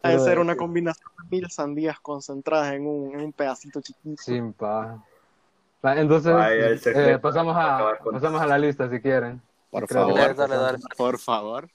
Ha 0.02 0.10
de 0.10 0.18
ser 0.20 0.38
una 0.38 0.56
combinación 0.56 1.10
de 1.22 1.36
mil 1.36 1.50
sandías 1.50 1.98
concentradas 2.00 2.72
en 2.74 2.86
un, 2.86 3.14
en 3.14 3.20
un 3.20 3.32
pedacito 3.32 3.80
chiquito. 3.80 4.22
Sin 4.22 4.52
paja. 4.52 5.02
Entonces, 5.82 6.86
eh, 6.86 7.18
pasamos, 7.20 7.54
a, 7.56 7.98
pasamos 8.12 8.40
a 8.40 8.46
la 8.46 8.58
lista 8.58 8.88
si 8.90 9.00
quieren. 9.00 9.40
Por 9.70 9.86
Creo 9.86 10.06
que- 10.06 10.12
favor, 10.14 10.36
Dale, 10.36 10.52
dale, 10.52 10.56
dale. 10.56 10.78
por 10.96 11.18
favor. 11.18 11.68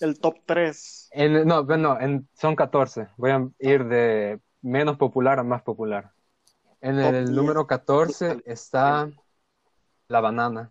El 0.00 0.18
top 0.20 0.36
3. 0.46 1.08
En- 1.12 1.46
no, 1.46 1.64
bueno, 1.64 1.98
en, 2.00 2.28
son 2.34 2.54
14. 2.56 3.08
Voy 3.16 3.30
a 3.30 3.46
ir 3.58 3.84
de 3.86 4.40
menos 4.62 4.96
popular 4.96 5.38
a 5.38 5.42
más 5.42 5.62
popular. 5.62 6.12
En 6.80 6.96
Top 6.96 7.14
el 7.14 7.24
10. 7.26 7.30
número 7.30 7.66
14 7.66 8.42
está 8.46 9.08
la 10.08 10.20
banana. 10.20 10.70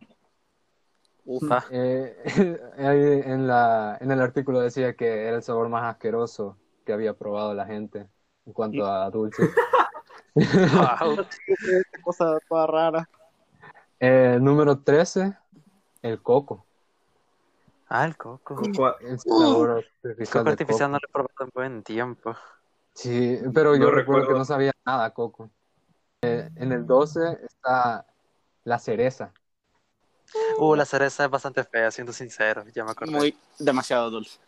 Uf, 1.29 1.43
Ah, 1.51 1.63
Eh, 1.69 2.15
ahí 2.77 3.21
en, 3.31 3.47
la, 3.47 3.97
en 3.99 4.11
el 4.11 4.21
artículo 4.21 4.61
decía 4.61 4.95
que 4.95 5.25
era 5.27 5.35
el 5.35 5.43
sabor 5.43 5.67
más 5.67 5.83
asqueroso 5.83 6.57
que 6.85 6.93
había 6.93 7.13
probado 7.13 7.53
la 7.53 7.65
gente 7.65 8.07
en 8.45 8.53
cuanto 8.53 8.85
a 8.85 9.09
dulces. 9.11 9.49
wow. 10.35 11.17
Cosa 12.03 12.39
toda 12.47 12.67
rara. 12.67 13.09
Eh, 13.99 14.37
número 14.39 14.79
13, 14.79 15.35
el 16.01 16.21
coco. 16.21 16.65
Ah, 17.89 18.05
el 18.05 18.15
coco. 18.15 18.55
Coco- 18.55 18.97
El 18.99 19.19
sabor 19.19 19.85
artificial 20.03 20.43
Coco 20.43 20.49
artificial 20.51 20.89
coco. 20.89 20.91
no 20.91 20.99
lo 21.01 21.07
he 21.07 21.11
probado 21.11 21.35
en 21.45 21.49
buen 21.53 21.83
tiempo. 21.83 22.35
Sí, 22.93 23.37
pero 23.53 23.75
yo 23.75 23.89
No 23.89 23.91
recuerdo 23.91 24.27
que 24.29 24.33
no 24.33 24.45
sabía 24.45 24.71
nada 24.85 25.13
coco. 25.13 25.49
Eh, 26.21 26.49
en 26.55 26.71
el 26.71 26.85
12 26.87 27.37
está 27.45 28.05
la 28.63 28.79
cereza. 28.79 29.33
Uh, 30.57 30.75
la 30.75 30.85
cereza 30.85 31.25
es 31.25 31.29
bastante 31.29 31.63
fea, 31.63 31.89
siendo 31.91 32.11
sincero, 32.13 32.63
ya 32.73 32.83
me 32.83 32.91
acordé. 32.91 33.11
muy 33.11 33.37
demasiado 33.59 34.09
dulce. 34.09 34.39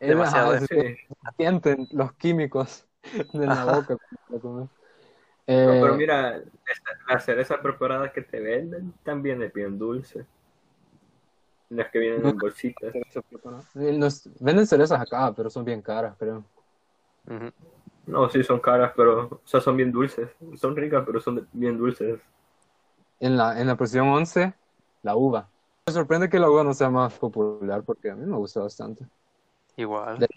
Es- 0.00 0.08
Demasiado 0.08 0.50
ajá, 0.52 0.60
de- 0.60 0.66
Sí. 0.66 1.14
sienten 1.36 1.88
los 1.92 2.12
químicos 2.14 2.86
en 3.32 3.46
la 3.48 3.64
boca. 3.64 3.96
comes. 4.40 4.68
No, 4.68 4.68
Eh, 5.46 5.78
pero 5.80 5.94
mira, 5.96 6.36
esta- 6.36 6.90
las 7.08 7.24
cerezas 7.24 7.58
preparadas 7.58 8.12
que 8.12 8.22
te 8.22 8.40
venden 8.40 8.92
también 9.02 9.42
es 9.42 9.52
bien 9.52 9.78
dulce. 9.78 10.24
Las 11.68 11.90
que 11.90 11.98
vienen 11.98 12.26
en 12.26 12.36
bolsitas. 12.38 12.94
Eh, 12.94 13.92
los- 13.98 14.28
venden 14.40 14.66
cerezas 14.66 15.00
acá, 15.00 15.32
pero 15.34 15.48
son 15.50 15.64
bien 15.64 15.80
caras, 15.82 16.16
creo. 16.18 16.44
No, 18.06 18.28
sí 18.28 18.42
son 18.42 18.60
caras, 18.60 18.92
pero 18.96 19.40
o 19.44 19.46
sea, 19.46 19.60
son 19.60 19.76
bien 19.76 19.92
dulces. 19.92 20.28
Son 20.56 20.74
ricas, 20.76 21.02
pero 21.06 21.20
son 21.20 21.48
bien 21.52 21.78
dulces. 21.78 22.20
En 23.20 23.36
la, 23.36 23.60
en 23.60 23.66
la 23.68 23.76
posición 23.76 24.08
11, 24.08 24.52
la 25.02 25.16
uva. 25.16 25.50
Me 25.86 25.92
sorprende 25.92 26.28
que 26.28 26.38
la 26.38 26.50
uva 26.50 26.64
no 26.64 26.74
sea 26.74 26.90
más 26.90 27.18
popular 27.18 27.82
porque 27.84 28.10
a 28.10 28.14
mí 28.14 28.24
me 28.26 28.36
gusta 28.36 28.60
bastante. 28.60 29.06
Igual. 29.76 30.18
De- 30.18 30.28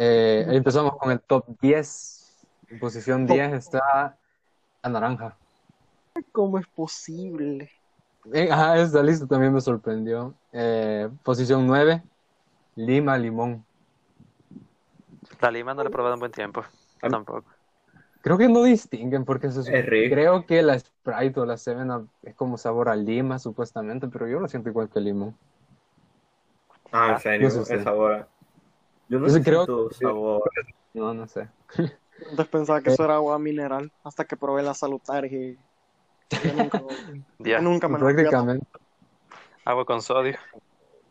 Eh, 0.00 0.46
empezamos 0.50 0.96
con 0.96 1.10
el 1.10 1.20
top 1.22 1.44
10. 1.60 2.46
En 2.68 2.78
posición 2.78 3.26
10 3.26 3.52
está 3.52 4.16
la 4.82 4.90
naranja. 4.90 5.36
¿Cómo 6.32 6.58
es 6.58 6.66
posible? 6.68 7.70
Eh, 8.32 8.50
ajá, 8.50 8.78
esta 8.80 9.02
lista 9.02 9.26
también 9.26 9.52
me 9.52 9.60
sorprendió. 9.60 10.34
Eh, 10.52 11.08
posición 11.24 11.66
9, 11.66 12.02
lima, 12.76 13.18
limón. 13.18 13.64
La 15.40 15.50
lima 15.50 15.74
no 15.74 15.82
la 15.82 15.88
he 15.88 15.92
probado 15.92 16.14
en 16.14 16.20
buen 16.20 16.32
tiempo. 16.32 16.64
Tampoco. 17.00 17.44
Creo 18.20 18.38
que 18.38 18.48
no 18.48 18.62
distinguen 18.64 19.24
porque 19.24 19.50
se, 19.50 19.60
Es 19.62 19.86
rico. 19.86 20.14
creo 20.14 20.46
que 20.46 20.62
la 20.62 20.78
Sprite 20.78 21.40
o 21.40 21.46
la 21.46 21.56
Seven 21.56 21.90
Up 21.90 22.08
es 22.22 22.34
como 22.34 22.56
sabor 22.58 22.88
a 22.88 22.96
lima 22.96 23.38
supuestamente, 23.38 24.08
pero 24.08 24.28
yo 24.28 24.40
lo 24.40 24.48
siento 24.48 24.68
igual 24.70 24.88
que 24.90 25.00
limón. 25.00 25.36
Ah, 26.92 27.12
en 27.12 27.20
serio, 27.20 27.48
no 27.48 27.64
sé 27.64 27.74
el 27.74 27.82
sabor. 27.82 28.12
a- 28.12 28.28
Yo 29.08 29.18
no 29.18 29.28
sí 29.28 29.42
creo 29.42 29.66
sabor. 29.90 30.50
No, 30.94 31.14
no 31.14 31.26
sé. 31.28 31.48
Antes 32.30 32.48
pensaba 32.48 32.80
que 32.82 32.88
eso 32.90 33.04
era 33.04 33.14
agua 33.16 33.38
mineral 33.38 33.92
hasta 34.04 34.24
que 34.24 34.36
probé 34.36 34.62
la 34.62 34.74
salutares 34.74 35.32
y 35.32 35.58
yo 36.42 36.52
nunca, 36.54 36.80
Ya. 37.38 37.60
nunca 37.60 37.88
me 37.88 37.98
Prácticamente. 37.98 38.66
Agua 39.64 39.84
con 39.84 40.02
sodio. 40.02 40.36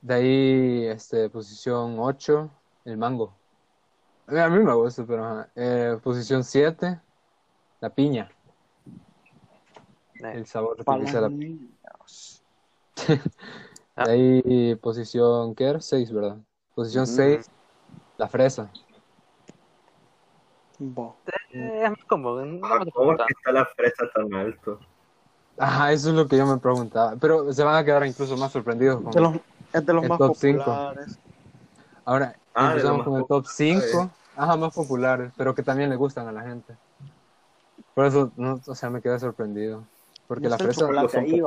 De 0.01 0.13
ahí, 0.15 0.85
este, 0.87 1.29
posición 1.29 1.97
8, 1.99 2.51
el 2.85 2.97
mango. 2.97 3.39
A 4.27 4.49
mí 4.49 4.59
me 4.59 4.73
gusta, 4.73 5.05
pero 5.05 5.23
ajá. 5.25 5.49
Eh, 5.55 5.97
posición 6.03 6.43
7, 6.43 6.99
la 7.79 7.89
piña. 7.89 8.29
Eh, 10.23 10.31
El 10.33 10.45
sabor 10.45 10.77
artificial 10.79 11.23
a 11.25 11.29
la 11.29 11.29
piña. 11.29 11.69
De 13.95 14.11
ahí, 14.11 14.75
posición, 14.75 15.55
¿qué 15.55 15.65
era? 15.65 15.81
6, 15.81 16.11
¿verdad? 16.11 16.37
Posición 16.75 17.05
Ujú. 17.05 17.15
6, 17.15 17.51
la 18.17 18.27
fresa. 18.27 18.71
Bo. 20.79 21.17
eh, 21.53 21.83
es 21.83 21.89
más 21.89 22.03
común. 22.07 22.59
No 22.61 22.67
Ah, 22.67 22.79
me 22.83 22.91
¿Cómo 22.91 23.11
es 23.13 23.17
gusta. 23.17 23.25
que 23.27 23.33
está 23.33 23.51
la 23.51 23.65
fresa 23.65 24.09
tan 24.13 24.33
alto? 24.33 24.79
Ajá, 25.57 25.91
eso 25.91 26.09
es 26.09 26.15
lo 26.15 26.27
que 26.27 26.37
yo 26.37 26.45
me 26.45 26.57
preguntaba. 26.57 27.15
Pero 27.19 27.51
se 27.51 27.63
van 27.63 27.75
a 27.75 27.83
quedar 27.83 28.05
incluso 28.05 28.37
más 28.37 28.51
sorprendidos 28.51 29.01
con... 29.01 29.13
De 29.13 29.21
los- 29.21 29.35
es 29.73 29.85
de 29.85 29.93
los 29.93 30.07
más 30.07 30.19
top 30.19 30.35
cinco. 30.35 30.63
populares. 30.63 31.19
Ahora, 32.05 32.35
Ah, 32.59 32.69
empezamos 32.71 33.03
con 33.03 33.15
el 33.17 33.21
top 33.21 33.45
popular, 33.45 33.47
5. 33.53 34.11
Ajá, 34.35 34.57
más 34.57 34.73
populares, 34.73 35.31
pero 35.37 35.53
que 35.53 35.61
también 35.61 35.89
le 35.89 35.95
gustan 35.95 36.27
a 36.27 36.31
la 36.31 36.41
gente. 36.41 36.75
Por 37.93 38.05
eso, 38.05 38.31
no, 38.35 38.59
o 38.65 38.75
sea, 38.75 38.89
me 38.89 39.01
quedé 39.01 39.19
sorprendido. 39.19 39.85
Porque 40.27 40.45
No 40.45 40.49
la 40.49 40.55
está 40.55 40.65
el 40.65 40.73
fresa... 40.73 40.81
chocolate 40.81 41.09
son 41.09 41.23
ahí. 41.23 41.41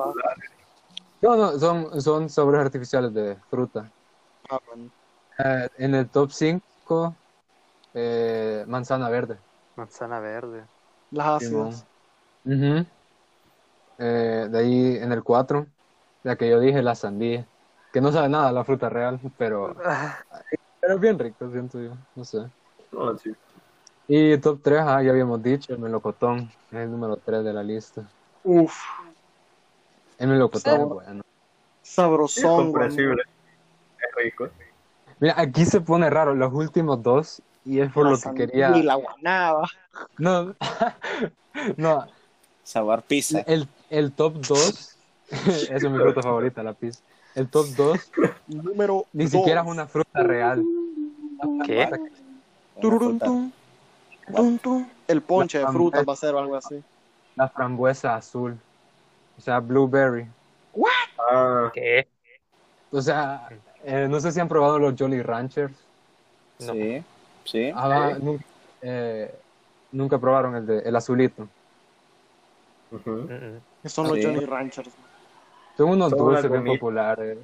No, 1.22 1.36
no, 1.36 1.58
son, 1.58 2.00
son 2.00 2.28
sabores 2.30 2.60
artificiales 2.60 3.12
de 3.12 3.36
fruta. 3.50 3.90
Ah, 4.48 4.58
bueno. 4.66 4.90
Eh, 5.38 5.68
en 5.78 5.94
el 5.96 6.08
top 6.08 6.30
5, 6.30 7.16
eh, 7.94 8.64
manzana 8.68 9.08
verde. 9.08 9.38
Manzana 9.76 10.20
verde. 10.20 10.64
Las 11.10 11.42
ácidas. 11.42 11.86
Ujú. 12.44 12.86
Eh, 13.98 14.48
de 14.50 14.58
ahí 14.58 14.96
en 14.96 15.12
el 15.12 15.22
4, 15.22 15.66
la 16.22 16.36
que 16.36 16.48
yo 16.48 16.58
dije, 16.60 16.82
la 16.82 16.94
sandía. 16.94 17.46
Que 17.92 18.00
no 18.00 18.12
sabe 18.12 18.28
nada 18.28 18.52
la 18.52 18.64
fruta 18.64 18.88
real, 18.88 19.20
pero, 19.36 19.74
pero 20.80 20.94
es 20.94 21.00
bien 21.00 21.18
rico, 21.18 21.50
siento 21.50 21.80
yo. 21.80 21.92
No 22.14 22.24
sé. 22.24 22.46
No, 22.92 23.16
sí. 23.18 23.32
Y 24.08 24.36
top 24.38 24.60
3, 24.62 24.80
ah, 24.80 25.02
ya 25.02 25.10
habíamos 25.10 25.42
dicho, 25.42 25.72
el 25.72 25.78
melocotón. 25.78 26.50
Es 26.72 26.78
el 26.78 26.90
número 26.90 27.16
3 27.16 27.44
de 27.44 27.52
la 27.52 27.62
lista. 27.62 28.02
Uf, 28.42 28.74
El 30.18 30.28
melocotón 30.28 30.80
es 30.80 30.88
bueno. 30.88 31.22
Es 31.82 31.88
sabrosón. 31.90 32.64
comprensible. 32.72 33.22
Es 33.98 34.24
rico. 34.24 34.48
Mira, 35.20 35.34
aquí 35.36 35.64
se 35.64 35.80
pone 35.80 36.08
raro 36.10 36.34
los 36.34 36.52
últimos 36.52 37.02
dos. 37.02 37.42
Y 37.64 37.80
es 37.80 37.92
por 37.92 38.06
La 38.06 38.12
lo 38.12 38.18
que 38.18 38.34
quería. 38.34 38.76
Y 38.76 38.82
la 38.82 38.94
guanaba. 38.94 39.68
No, 40.18 40.54
no, 41.76 42.06
Sabor 42.64 43.02
pizza. 43.02 43.40
el, 43.40 43.68
el 43.90 44.12
top 44.12 44.34
2. 44.46 44.96
Esa 45.30 45.74
es 45.76 45.82
mi 45.84 45.98
fruta 45.98 46.22
favorita, 46.22 46.62
la 46.62 46.72
pizza. 46.72 47.00
El 47.34 47.48
top 47.48 47.66
2 47.76 48.12
Número 48.48 49.06
ni 49.12 49.24
dos. 49.24 49.32
siquiera 49.32 49.60
es 49.62 49.66
una 49.66 49.86
fruta 49.86 50.22
real. 50.22 50.64
¿Qué? 51.64 51.88
Tum, 52.80 53.18
tum, 53.18 54.58
tum. 54.58 54.86
El 55.06 55.22
ponche 55.22 55.58
de 55.58 55.66
frutas 55.68 56.04
va 56.08 56.12
a 56.12 56.16
ser 56.16 56.34
o 56.34 56.38
algo 56.38 56.56
así. 56.56 56.82
La 57.36 57.48
frambuesa 57.48 58.14
azul. 58.16 58.56
O 59.38 59.40
sea, 59.40 59.60
blueberry. 59.60 60.26
Ah, 61.30 61.70
¿Qué? 61.72 62.06
O 62.90 63.00
sea, 63.00 63.48
eh, 63.84 64.06
no 64.10 64.18
sé 64.20 64.32
si 64.32 64.40
han 64.40 64.48
probado 64.48 64.78
los 64.78 64.94
Jolly 64.98 65.22
Ranchers. 65.22 65.72
No. 66.60 66.72
Sí, 66.72 67.02
sí. 67.44 67.72
Ah, 67.74 68.16
nunca, 68.20 68.44
eh, 68.82 69.34
nunca 69.92 70.18
probaron 70.18 70.56
el, 70.56 70.66
de, 70.66 70.78
el 70.80 70.96
azulito. 70.96 71.46
mm. 72.90 73.26
Que 73.82 73.88
son 73.88 74.08
los 74.08 74.16
Sí. 74.18 74.24
Johnny 74.24 74.44
Ranchers. 74.44 74.90
Son 75.76 75.88
unos 75.90 76.10
Son 76.10 76.18
dulces 76.18 76.50
bien 76.50 76.64
populares. 76.64 77.38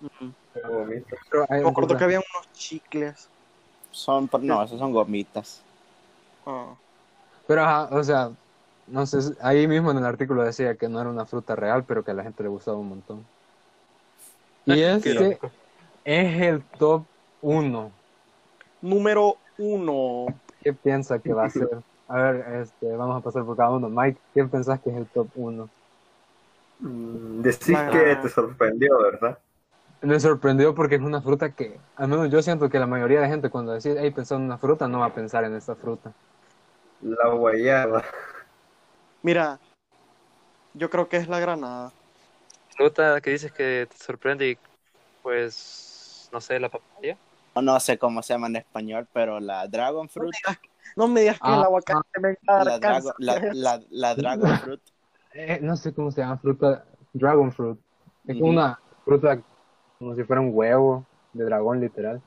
Ujú. 0.00 0.32
Bonito. 0.68 1.16
Pero 1.30 1.46
Me 1.48 1.68
acuerdo 1.68 1.96
que 1.96 2.04
había 2.04 2.18
unos 2.18 2.52
chicles. 2.52 3.28
Son, 3.90 4.28
no, 4.40 4.62
esos 4.62 4.78
son 4.78 4.92
gomitas. 4.92 5.62
Ah. 6.46 6.74
Pero, 7.46 7.62
ajá, 7.62 7.88
o 7.94 8.02
sea, 8.02 8.30
no 8.86 9.06
sé, 9.06 9.18
ahí 9.40 9.66
mismo 9.66 9.90
en 9.90 9.98
el 9.98 10.04
artículo 10.04 10.42
decía 10.42 10.74
que 10.74 10.88
no 10.88 11.00
era 11.00 11.10
una 11.10 11.26
fruta 11.26 11.54
real, 11.54 11.84
pero 11.84 12.04
que 12.04 12.10
a 12.10 12.14
la 12.14 12.22
gente 12.22 12.42
le 12.42 12.48
gustaba 12.48 12.76
un 12.76 12.88
montón. 12.88 13.24
Y 14.66 14.80
es 14.80 15.02
Qué 15.02 15.14
que 15.14 15.30
loco. 15.30 15.50
es 16.04 16.42
el 16.42 16.62
top 16.78 17.02
1. 17.42 17.90
Número 18.80 19.36
uno. 19.58 20.26
¿Qué 20.62 20.72
piensa 20.72 21.18
que 21.18 21.34
va 21.34 21.44
a 21.44 21.50
ser? 21.50 21.68
A 22.08 22.16
ver, 22.16 22.62
este, 22.62 22.96
vamos 22.96 23.18
a 23.18 23.20
pasar 23.20 23.44
por 23.44 23.56
cada 23.56 23.70
uno. 23.70 23.88
Mike, 23.88 24.18
¿qué 24.32 24.44
pensás 24.44 24.80
que 24.80 24.90
es 24.90 24.96
el 24.96 25.06
top 25.06 25.28
1? 25.34 25.68
Mm, 26.80 27.42
Decís 27.42 27.78
que 27.90 28.16
te 28.16 28.28
sorprendió, 28.28 28.98
¿verdad? 28.98 29.38
Me 30.02 30.20
sorprendió 30.20 30.72
porque 30.72 30.94
es 30.94 31.00
una 31.00 31.20
fruta 31.20 31.52
que, 31.52 31.80
al 31.96 32.06
menos 32.06 32.30
yo 32.30 32.40
siento 32.42 32.70
que 32.70 32.78
la 32.78 32.86
mayoría 32.86 33.20
de 33.20 33.26
gente 33.28 33.50
cuando 33.50 33.72
decís, 33.72 33.96
hey, 33.98 34.12
pensar 34.12 34.38
en 34.38 34.44
una 34.44 34.58
fruta, 34.58 34.86
no 34.86 35.00
va 35.00 35.06
a 35.06 35.14
pensar 35.14 35.42
en 35.44 35.54
esta 35.56 35.74
fruta. 35.74 36.12
La 37.02 37.28
guayaba. 37.34 38.02
Mira, 39.22 39.58
yo 40.72 40.90
creo 40.90 41.08
que 41.08 41.16
es 41.16 41.28
la 41.28 41.40
granada. 41.40 41.92
Fruta 42.76 43.20
que 43.20 43.30
dices 43.30 43.52
que 43.52 43.86
te 43.90 43.96
sorprende 43.98 44.50
y 44.50 44.58
pues, 45.22 46.28
no 46.32 46.40
sé, 46.40 46.60
la 46.60 46.70
papaya. 46.70 47.18
No 47.56 47.80
sé 47.80 47.98
cómo 47.98 48.22
se 48.22 48.34
llama 48.34 48.48
en 48.48 48.56
español, 48.56 49.08
pero 49.12 49.40
la 49.40 49.66
dragon 49.68 50.08
No 50.16 50.24
fruit, 50.24 50.24
me 50.24 50.36
digas, 50.38 50.58
no 50.96 51.08
me 51.08 51.20
digas 51.20 51.40
que 51.40 51.52
Ah, 51.52 51.54
el 51.54 51.62
aguacate 51.64 52.20
me 52.20 52.30
va 52.48 52.54
a 52.54 52.64
dar 52.64 52.66
la, 52.66 52.78
dragon, 52.80 53.12
cáncer. 53.12 53.14
la, 53.18 53.40
la, 53.50 53.82
la 53.90 54.16
dragon 54.16 54.54
fruit, 54.56 54.82
Eh, 55.34 55.58
no 55.60 55.76
sé 55.76 55.92
cómo 55.92 56.10
se 56.12 56.20
llama, 56.20 56.38
fruta, 56.38 56.84
dragon 57.12 57.50
fruit. 57.52 57.78
Es 58.26 58.34
como 58.36 58.50
Ujú. 58.50 58.52
una 58.52 58.80
fruta 59.04 59.42
como 59.98 60.14
si 60.14 60.22
fuera 60.24 60.40
un 60.40 60.50
huevo 60.52 61.04
de 61.32 61.44
dragón, 61.44 61.80
literal. 61.80 62.22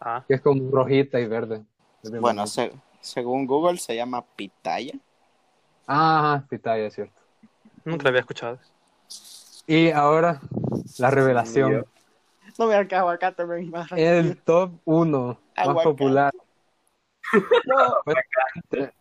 Ah, 0.00 0.24
Que 0.26 0.34
es 0.34 0.40
como 0.40 0.70
rojita 0.70 1.20
y 1.20 1.26
verde. 1.26 1.62
Bueno, 2.02 2.46
se- 2.46 2.72
según 3.00 3.46
Google 3.46 3.78
se 3.78 3.94
llama 3.96 4.24
pitaya. 4.34 4.94
Ah, 5.86 6.42
pitaya, 6.48 6.86
es 6.86 6.94
cierto. 6.94 7.20
nunca 7.84 8.04
la 8.04 8.08
había 8.10 8.20
escuchado. 8.20 8.58
Y 9.66 9.90
ahora, 9.90 10.40
la 10.98 11.10
revelación. 11.10 11.84
No 12.58 12.66
me 12.66 12.88
que 12.88 12.94
aguacate 12.96 13.44
me 13.44 13.70
El 13.96 14.40
top 14.42 14.72
1 14.86 15.38
más 15.54 15.84
popular, 15.84 16.32
No, 17.66 17.94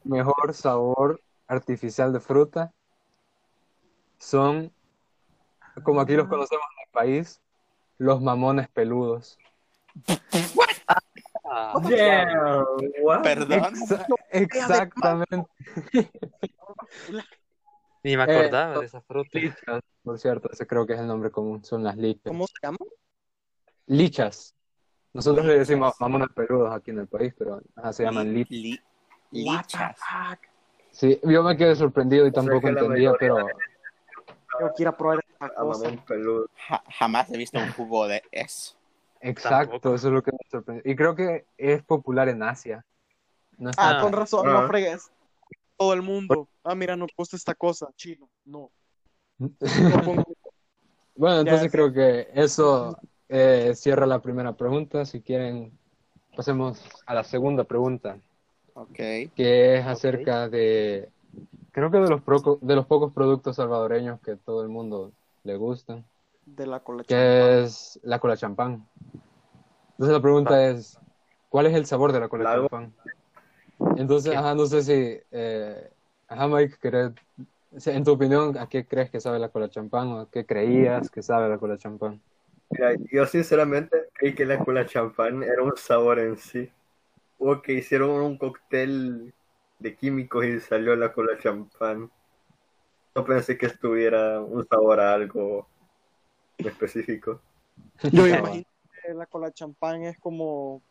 mejor 0.03 0.53
sabor 0.53 1.21
artificial 1.47 2.11
de 2.11 2.19
fruta 2.19 2.73
son, 4.17 4.71
como 5.83 6.01
aquí 6.01 6.13
los 6.15 6.27
conocemos 6.27 6.65
en 6.77 6.83
el 6.87 6.91
país, 6.91 7.41
los 7.97 8.21
mamones 8.21 8.67
peludos. 8.69 9.37
Ah, 11.43 11.79
Yeah, 11.89 12.63
what? 13.01 13.23
Perdón. 13.23 13.73
Exa- 13.73 14.05
exactamente. 14.31 15.47
ni 18.03 18.15
me 18.17 18.23
Eh, 18.23 18.25
acordaba 18.39 18.79
de 18.79 18.85
esa 18.85 19.01
fruta. 19.01 19.29
Lichas, 19.33 19.81
por 20.03 20.19
cierto, 20.19 20.49
ese 20.51 20.67
creo 20.67 20.85
que 20.85 20.93
es 20.93 20.99
el 20.99 21.07
nombre 21.07 21.31
común, 21.31 21.63
son 21.63 21.83
las 21.83 21.97
lichas. 21.97 22.23
¿cómo 22.31 22.45
se 22.47 22.53
llama? 22.61 22.77
Lichas. 23.87 24.53
Nosotros 25.13 25.45
le 25.45 25.57
decimos 25.59 25.93
mamones 25.99 26.29
peludos 26.35 26.71
aquí 26.73 26.91
en 26.91 26.99
el 26.99 27.07
país, 27.07 27.33
pero 27.37 27.61
ajá, 27.75 27.93
se 27.93 28.03
llaman 28.03 28.33
lichas. 28.33 28.51
Li- 28.51 28.81
lichas. 29.31 29.97
Sí, 30.91 31.19
yo 31.23 31.43
me 31.43 31.55
quedé 31.57 31.75
sorprendido 31.75 32.27
y 32.27 32.31
tampoco 32.31 32.67
entendía, 32.67 33.13
pero 33.19 33.47
Yo 34.59 34.73
quiero 34.75 34.95
probar 34.97 35.23
esta 35.27 35.45
A 35.45 35.49
cosa. 35.55 35.91
Ja- 36.55 36.83
jamás 36.89 37.31
he 37.31 37.37
visto 37.37 37.59
un 37.59 37.71
jugo 37.73 38.07
de 38.07 38.21
eso. 38.31 38.75
exacto, 39.21 39.71
Tampoco. 39.73 39.95
eso 39.95 40.07
es 40.07 40.13
lo 40.13 40.21
que 40.23 40.31
me 40.31 40.37
sorprendió. 40.49 40.91
Y 40.91 40.95
creo 40.95 41.15
que 41.15 41.45
es 41.57 41.83
popular 41.83 42.29
en 42.29 42.43
Asia. 42.43 42.85
No 43.57 43.71
Ah, 43.77 43.99
con 44.01 44.13
razón, 44.13 44.47
Ah. 44.47 44.61
no 44.61 44.67
fregues. 44.67 45.09
Todo 45.77 45.93
el 45.93 46.01
mundo. 46.01 46.47
Ah, 46.63 46.75
mira, 46.75 46.95
no 46.95 47.07
gusta 47.15 47.35
esta 47.35 47.53
cosa. 47.55 47.87
Chino, 47.95 48.29
no. 48.45 48.71
No 49.39 49.49
pongo- 50.03 50.25
Bueno, 51.15 51.39
entonces 51.39 51.61
Ya, 51.63 51.69
sí. 51.69 51.69
creo 51.69 51.91
que 51.93 52.27
eso 52.33 52.97
eh, 53.29 53.73
cierra 53.75 54.05
la 54.05 54.19
primera 54.21 54.53
pregunta. 54.53 55.03
Si 55.05 55.21
quieren, 55.21 55.71
pasemos 56.35 56.83
a 57.05 57.13
la 57.13 57.23
segunda 57.23 57.63
pregunta, 57.63 58.17
Ok. 58.73 58.93
que 59.35 59.77
es 59.77 59.85
acerca 59.85 60.47
de, 60.47 61.09
creo 61.77 61.91
que 61.91 61.97
de 61.99 62.09
los, 62.09 62.21
proco- 62.23 62.59
de 62.59 62.75
los 62.75 62.87
pocos 62.87 63.13
productos 63.13 63.55
salvadoreños 63.57 64.19
que 64.21 64.35
todo 64.35 64.63
el 64.63 64.69
mundo 64.69 65.13
le 65.43 65.57
gustan, 65.57 66.03
de 66.45 66.65
la 66.65 66.79
cola 66.79 67.03
champán. 67.03 67.07
que 67.07 67.63
es 67.63 67.99
la 68.01 68.19
cola 68.19 68.35
champán. 68.35 68.87
Entonces 69.91 70.13
la 70.13 70.21
pregunta 70.21 70.67
es, 70.69 70.97
¿cuál 71.49 71.67
es 71.67 71.75
el 71.75 71.85
sabor 71.85 72.11
de 72.13 72.19
la 72.19 72.29
cola 72.29 72.45
La 72.45 72.51
champán? 72.51 72.93
Entonces, 73.95 74.35
ajá, 74.35 74.55
no 74.55 74.65
sé 74.65 74.81
si, 74.83 75.19
eh, 75.31 75.91
ajá, 76.27 76.47
Mike, 76.47 76.77
¿querés- 76.81 77.15
en 77.85 78.03
tu 78.03 78.11
opinión, 78.13 78.57
¿a 78.57 78.67
qué 78.67 78.85
crees 78.87 79.11
que 79.11 79.19
sabe 79.19 79.39
la 79.39 79.49
cola 79.49 79.69
champán 79.69 80.07
o 80.09 80.19
a 80.21 80.29
qué 80.31 80.45
creías 80.45 81.11
que 81.11 81.21
sabe 81.21 81.47
la 81.49 81.59
cola 81.59 81.77
champán? 81.77 82.21
Mira, 82.69 82.95
yo 83.11 83.25
sinceramente 83.25 84.09
creí 84.13 84.33
que 84.35 84.45
la 84.45 84.63
cola 84.63 84.85
champán 84.85 85.43
era 85.43 85.61
un 85.63 85.75
sabor 85.77 86.19
en 86.19 86.37
sí. 86.37 86.69
O 87.39 87.61
que 87.61 87.73
hicieron 87.73 88.11
un 88.11 88.37
cóctel 88.37 89.33
de 89.79 89.95
químicos 89.95 90.45
y 90.45 90.59
salió 90.59 90.95
la 90.95 91.13
cola 91.13 91.37
champán. 91.37 92.09
No 93.15 93.25
pensé 93.25 93.57
que 93.57 93.65
estuviera 93.65 94.41
un 94.41 94.67
sabor 94.67 94.99
a 94.99 95.13
algo 95.13 95.67
específico. 96.57 97.41
Yo 98.11 98.23
me 98.23 98.29
imagino 98.29 98.65
que 99.01 99.13
la 99.13 99.25
cola 99.25 99.51
champán 99.51 100.03
es 100.03 100.19
como 100.19 100.81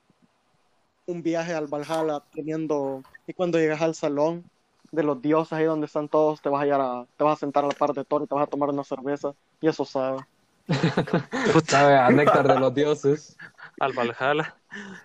un 1.07 1.23
viaje 1.23 1.55
al 1.55 1.67
Valhalla 1.67 2.23
teniendo 2.33 3.03
y 3.27 3.33
cuando 3.33 3.59
llegas 3.59 3.83
al 3.83 3.95
salón 3.95 4.45
de 4.91 5.03
los 5.03 5.21
dioses 5.21 5.53
ahí 5.53 5.65
donde 5.65 5.87
están 5.87 6.09
todos 6.09 6.41
te 6.41 6.49
vas 6.49 6.63
a 6.63 6.67
ir 6.67 6.73
a, 6.73 7.07
te 7.17 7.25
vas 7.25 7.35
a 7.35 7.41
sentar 7.41 7.65
a 7.65 7.69
la 7.69 7.75
par 7.75 7.93
de 7.93 8.05
Thor 8.05 8.23
y 8.23 8.27
te 8.27 8.35
vas 8.35 8.45
a 8.45 8.51
tomar 8.51 8.71
una 8.71 8.83
cerveza 8.83 9.35
y 9.61 9.69
eso 9.69 9.85
sabe 9.85 10.19
Sabe 11.67 11.97
a 11.97 12.11
néctar 12.11 12.47
de 12.49 12.59
los 12.59 12.75
dioses, 12.75 13.37
Al 13.79 13.93
Valhalla. 13.93 14.57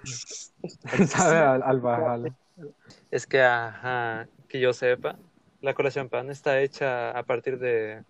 sabe 1.07 1.37
al, 1.37 1.61
al 1.61 1.79
Valhalla. 1.79 2.35
Es 3.09 3.27
que, 3.27 3.41
ajá, 3.41 4.27
que 4.47 4.59
yo 4.59 4.73
sepa, 4.73 5.17
la 5.61 5.73
cola 5.73 5.91
champán 5.91 6.29
está 6.29 6.59
hecha 6.61 7.11
a 7.11 7.23
partir 7.23 7.59
de 7.59 8.03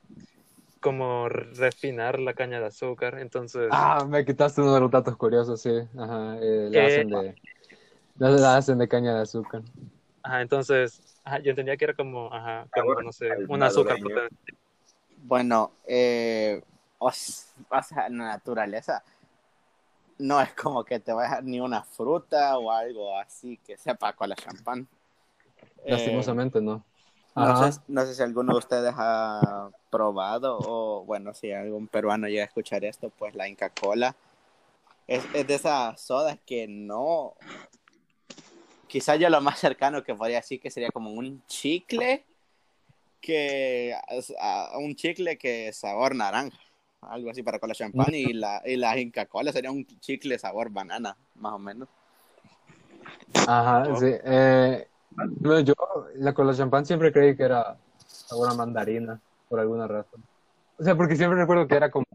como 0.79 1.29
refinar 1.29 2.19
la 2.19 2.33
caña 2.33 2.59
de 2.59 2.67
azúcar. 2.67 3.19
Entonces, 3.19 3.71
Ah, 3.71 4.05
me 4.07 4.25
quitaste 4.25 4.61
uno 4.61 4.73
de 4.73 4.79
los 4.81 4.91
datos 4.91 5.15
curiosos, 5.15 5.61
sí. 5.61 5.71
Ajá, 5.97 6.37
eh, 6.41 6.69
la 6.71 6.81
Eh. 6.81 6.85
hacen 6.87 7.09
de, 7.09 7.35
la, 8.17 8.29
la 8.29 8.57
hacen 8.57 8.77
de 8.77 8.87
caña 8.87 9.15
de 9.15 9.21
azúcar. 9.21 9.61
ajá, 10.23 10.41
entonces, 10.41 11.21
ajá, 11.23 11.39
yo 11.39 11.51
entendía 11.51 11.77
que 11.77 11.85
era 11.85 11.93
como, 11.93 12.33
ajá, 12.33 12.67
como, 12.73 13.01
no 13.01 13.11
sé, 13.11 13.29
un 13.47 13.63
azúcar 13.63 13.97
potente. 13.99 14.35
Bueno, 15.23 15.71
eh, 15.87 16.61
o, 16.97 17.11
sea, 17.11 18.07
en 18.07 18.17
la 18.17 18.25
naturaleza 18.25 19.03
no 20.21 20.39
es 20.41 20.53
como 20.53 20.83
que 20.83 20.99
te 20.99 21.11
va 21.13 21.21
a 21.21 21.23
dejar 21.23 21.43
ni 21.43 21.59
una 21.59 21.83
fruta 21.83 22.57
o 22.57 22.71
algo 22.71 23.17
así 23.17 23.57
que 23.65 23.77
sepa 23.77 24.13
con 24.13 24.29
la 24.29 24.35
champán. 24.35 24.87
Eh, 25.83 25.91
Lastimosamente 25.91 26.61
no. 26.61 26.83
no, 27.35 27.43
Ajá. 27.43 27.71
sé, 27.71 27.79
no 27.87 28.05
sé 28.05 28.15
si 28.15 28.21
alguno 28.23 28.53
de 28.53 28.59
ustedes 28.59 28.93
ha 28.97 29.69
probado 29.89 30.57
o, 30.59 31.03
bueno, 31.05 31.33
si 31.33 31.51
algún 31.51 31.87
peruano 31.87 32.27
llega 32.27 32.43
a 32.43 32.47
escuchar 32.47 32.85
esto, 32.85 33.09
pues 33.09 33.35
la 33.35 33.47
Inca 33.47 33.69
Cola 33.69 34.15
es, 35.07 35.23
es 35.33 35.47
de 35.47 35.55
esas 35.55 35.99
sodas 35.99 36.37
que 36.45 36.67
no... 36.67 37.33
Quizá 38.87 39.15
yo 39.15 39.29
lo 39.29 39.39
más 39.41 39.57
cercano 39.59 40.03
que 40.03 40.13
podría 40.13 40.37
decir 40.37 40.59
que 40.59 40.69
sería 40.69 40.89
como 40.91 41.11
un 41.11 41.41
chicle 41.47 42.25
que 43.21 43.95
a- 44.39 44.77
un 44.77 44.95
chicle 44.95 45.37
que 45.37 45.71
sabor 45.73 46.13
naranja, 46.15 46.57
algo 47.01 47.31
así 47.31 47.43
para 47.43 47.59
cola 47.59 47.73
champán 47.75 48.13
y 48.13 48.33
la 48.33 48.61
y 48.65 48.75
la 48.77 48.97
Inca 48.99 49.25
Cola 49.25 49.51
sería 49.51 49.71
un 49.71 49.85
chicle 49.85 50.37
sabor 50.37 50.69
banana, 50.71 51.15
más 51.35 51.53
o 51.53 51.59
menos. 51.59 51.89
Ajá, 53.47 53.83
Oh. 53.89 53.95
sí. 53.97 54.07
Eh, 54.23 54.87
bueno, 55.41 55.59
yo 55.61 55.73
la 56.15 56.33
cola 56.33 56.53
champán 56.53 56.85
siempre 56.85 57.11
creí 57.11 57.35
que 57.35 57.43
era 57.43 57.77
sabor 58.07 58.49
a 58.49 58.53
mandarina, 58.53 59.19
por 59.49 59.59
alguna 59.59 59.87
razón. 59.87 60.23
O 60.77 60.83
sea, 60.83 60.95
porque 60.95 61.15
siempre 61.15 61.39
recuerdo 61.39 61.67
que 61.67 61.75
era 61.75 61.91
como, 61.91 62.05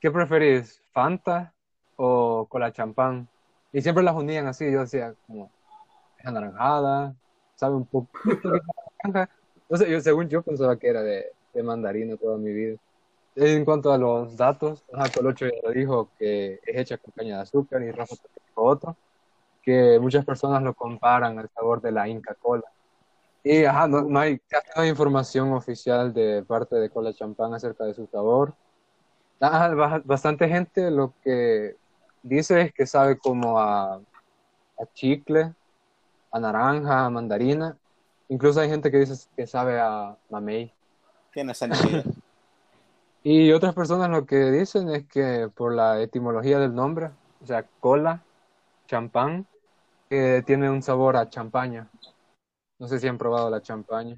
¿qué 0.00 0.10
preferís? 0.10 0.80
¿Fanta 0.92 1.52
o 1.96 2.46
cola 2.48 2.72
champán? 2.72 3.28
Y 3.72 3.82
siempre 3.82 4.02
las 4.02 4.14
unían 4.14 4.46
así, 4.46 4.70
yo 4.70 4.80
decía 4.80 5.14
como, 5.26 5.50
es 6.18 6.26
anaranjada, 6.26 7.14
sabe 7.56 7.76
un 7.76 7.86
poquito 7.86 8.50
de 8.50 8.60
naranja. 9.04 9.32
O 9.68 9.76
sea, 9.76 9.88
yo 9.88 10.00
según 10.00 10.28
yo 10.28 10.42
pensaba 10.42 10.76
que 10.76 10.88
era 10.88 11.02
de, 11.02 11.26
de 11.54 11.62
mandarina 11.62 12.16
toda 12.16 12.36
mi 12.38 12.52
vida. 12.52 12.78
En 13.36 13.64
cuanto 13.64 13.92
a 13.92 13.98
los 13.98 14.36
datos, 14.36 14.84
Colocho 15.14 15.46
ya 15.46 15.52
lo 15.62 15.70
dijo 15.70 16.10
que 16.18 16.54
es 16.66 16.76
hecha 16.76 16.98
con 16.98 17.12
caña 17.12 17.36
de 17.36 17.42
azúcar 17.42 17.82
y 17.82 17.90
Rafa 17.90 18.16
dijo 18.46 18.62
otro 18.62 18.96
que 19.62 19.98
muchas 20.00 20.24
personas 20.24 20.62
lo 20.62 20.74
comparan 20.74 21.38
al 21.38 21.48
sabor 21.50 21.80
de 21.80 21.92
la 21.92 22.08
Inca 22.08 22.34
Cola. 22.34 22.64
Y 23.44 23.64
ajá, 23.64 23.86
no, 23.88 24.02
no 24.02 24.18
hay, 24.18 24.38
casi 24.48 24.68
no 24.74 24.82
hay 24.82 24.90
información 24.90 25.52
oficial 25.52 26.12
de 26.12 26.42
parte 26.42 26.76
de 26.76 26.90
Cola 26.90 27.12
Champán 27.12 27.54
acerca 27.54 27.84
de 27.84 27.94
su 27.94 28.06
sabor. 28.06 28.54
Ajá, 29.38 29.74
ba- 29.74 30.02
bastante 30.04 30.48
gente 30.48 30.90
lo 30.90 31.14
que 31.22 31.76
dice 32.22 32.60
es 32.62 32.72
que 32.74 32.86
sabe 32.86 33.16
como 33.18 33.58
a, 33.58 33.94
a 33.94 34.86
chicle, 34.94 35.52
a 36.32 36.40
naranja, 36.40 37.06
a 37.06 37.10
mandarina. 37.10 37.76
Incluso 38.28 38.60
hay 38.60 38.68
gente 38.68 38.90
que 38.90 38.98
dice 38.98 39.26
que 39.36 39.46
sabe 39.46 39.80
a 39.80 40.16
mamey. 40.30 40.72
Tiene 41.32 41.54
sentido. 41.54 42.02
Y 43.22 43.52
otras 43.52 43.74
personas 43.74 44.08
lo 44.10 44.24
que 44.24 44.36
dicen 44.50 44.88
es 44.88 45.06
que 45.06 45.50
por 45.54 45.74
la 45.74 46.00
etimología 46.00 46.58
del 46.58 46.74
nombre, 46.74 47.10
o 47.42 47.46
sea, 47.46 47.66
cola, 47.80 48.22
champán, 48.86 49.46
que 50.08 50.42
tiene 50.46 50.70
un 50.70 50.82
sabor 50.82 51.16
a 51.16 51.28
champaña. 51.28 51.88
No 52.78 52.88
sé 52.88 52.98
si 52.98 53.06
han 53.06 53.18
probado 53.18 53.50
la 53.50 53.60
champaña. 53.60 54.16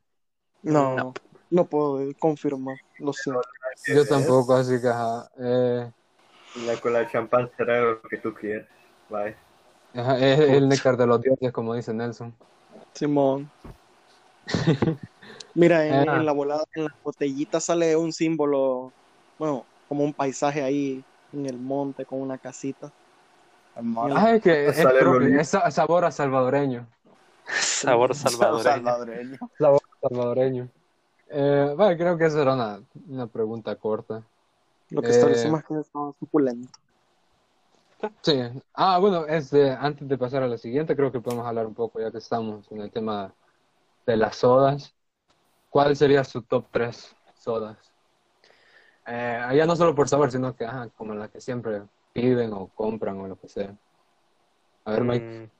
No, 0.62 1.12
no, 1.50 1.64
puedo 1.64 2.00
confirmar, 2.20 2.76
lo 2.98 3.12
siento. 3.12 3.42
Yo 3.86 4.06
tampoco, 4.06 4.54
así 4.54 4.80
que 4.80 4.88
ajá. 4.88 5.28
Eh, 5.36 5.90
La 6.64 6.80
cola 6.80 7.10
champán 7.10 7.50
será 7.56 7.80
lo 7.80 8.02
que 8.02 8.18
tú 8.18 8.32
quieras. 8.32 8.68
Bye. 9.10 9.36
ajá, 9.94 10.18
es 10.18 10.38
el 10.38 10.68
néctar 10.68 10.96
de 10.96 11.06
los 11.08 11.20
dioses, 11.20 11.50
como 11.50 11.74
dice 11.74 11.92
Nelson. 11.92 12.32
Simón. 12.94 13.50
Mira, 15.54 15.86
en, 15.86 16.08
Ah. 16.08 16.16
en 16.16 16.26
la 16.26 16.32
volada, 16.32 16.64
en 16.74 16.84
la 16.84 16.94
botellita 17.04 17.60
sale 17.60 17.94
un 17.96 18.12
símbolo, 18.12 18.92
bueno, 19.38 19.64
como 19.88 20.04
un 20.04 20.12
paisaje 20.14 20.62
ahí 20.62 21.04
en 21.32 21.46
el 21.46 21.58
monte 21.58 22.04
con 22.06 22.20
una 22.20 22.38
casita. 22.38 22.90
Ah, 23.74 24.32
es 24.34 24.42
que 24.42 24.66
es, 24.68 24.80
propio, 24.84 25.40
es 25.40 25.48
sa- 25.48 25.70
sabor 25.70 26.04
a 26.04 26.10
salvadoreño. 26.10 26.86
Sabor 27.46 28.14
salvadoreño. 28.14 28.62
salvadoreño. 28.62 29.38
Sabor 29.58 29.80
salvadoreño. 30.00 30.68
Eh, 31.30 31.74
bueno, 31.76 31.96
creo 31.96 32.18
que 32.18 32.26
esa 32.26 32.42
era 32.42 32.54
una, 32.54 32.80
una 33.08 33.26
pregunta 33.26 33.74
corta. 33.76 34.22
Lo 34.90 35.00
que 35.00 35.08
Eh. 35.08 35.12
establecemos 35.12 35.60
es 35.60 35.66
que 35.66 35.80
estaba 35.80 36.12
suculento. 36.18 36.68
Sí. 38.20 38.40
Ah, 38.74 38.98
bueno, 38.98 39.26
este, 39.26 39.70
antes 39.70 40.06
de 40.08 40.18
pasar 40.18 40.42
a 40.42 40.48
la 40.48 40.58
siguiente, 40.58 40.96
creo 40.96 41.12
que 41.12 41.20
podemos 41.20 41.46
hablar 41.46 41.66
un 41.66 41.74
poco, 41.74 42.00
ya 42.00 42.10
que 42.10 42.18
estamos 42.18 42.70
en 42.72 42.80
el 42.80 42.90
tema 42.90 43.32
de 44.06 44.16
las 44.16 44.36
sodas. 44.36 44.92
¿Cuál 45.72 45.96
sería 45.96 46.22
su 46.22 46.42
top 46.42 46.66
3 46.70 47.16
sodas? 47.32 47.78
Eh, 49.06 49.42
allá 49.42 49.64
no 49.64 49.74
solo 49.74 49.94
por 49.94 50.06
sabor, 50.06 50.30
sino 50.30 50.54
que, 50.54 50.66
ajá, 50.66 50.90
como 50.90 51.14
la 51.14 51.28
que 51.28 51.40
siempre 51.40 51.80
piden 52.12 52.52
o 52.52 52.68
compran 52.68 53.18
o 53.18 53.26
lo 53.26 53.40
que 53.40 53.48
sea. 53.48 53.74
A 54.84 54.90
ver, 54.92 55.02
Mike, 55.02 55.50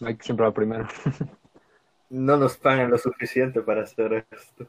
Mm, 0.00 0.04
Mike 0.04 0.24
siempre 0.24 0.44
va 0.44 0.52
primero. 0.52 0.88
No 2.10 2.36
nos 2.36 2.56
pagan 2.56 2.90
lo 2.90 2.98
suficiente 2.98 3.60
para 3.60 3.84
hacer 3.84 4.26
esto. 4.32 4.66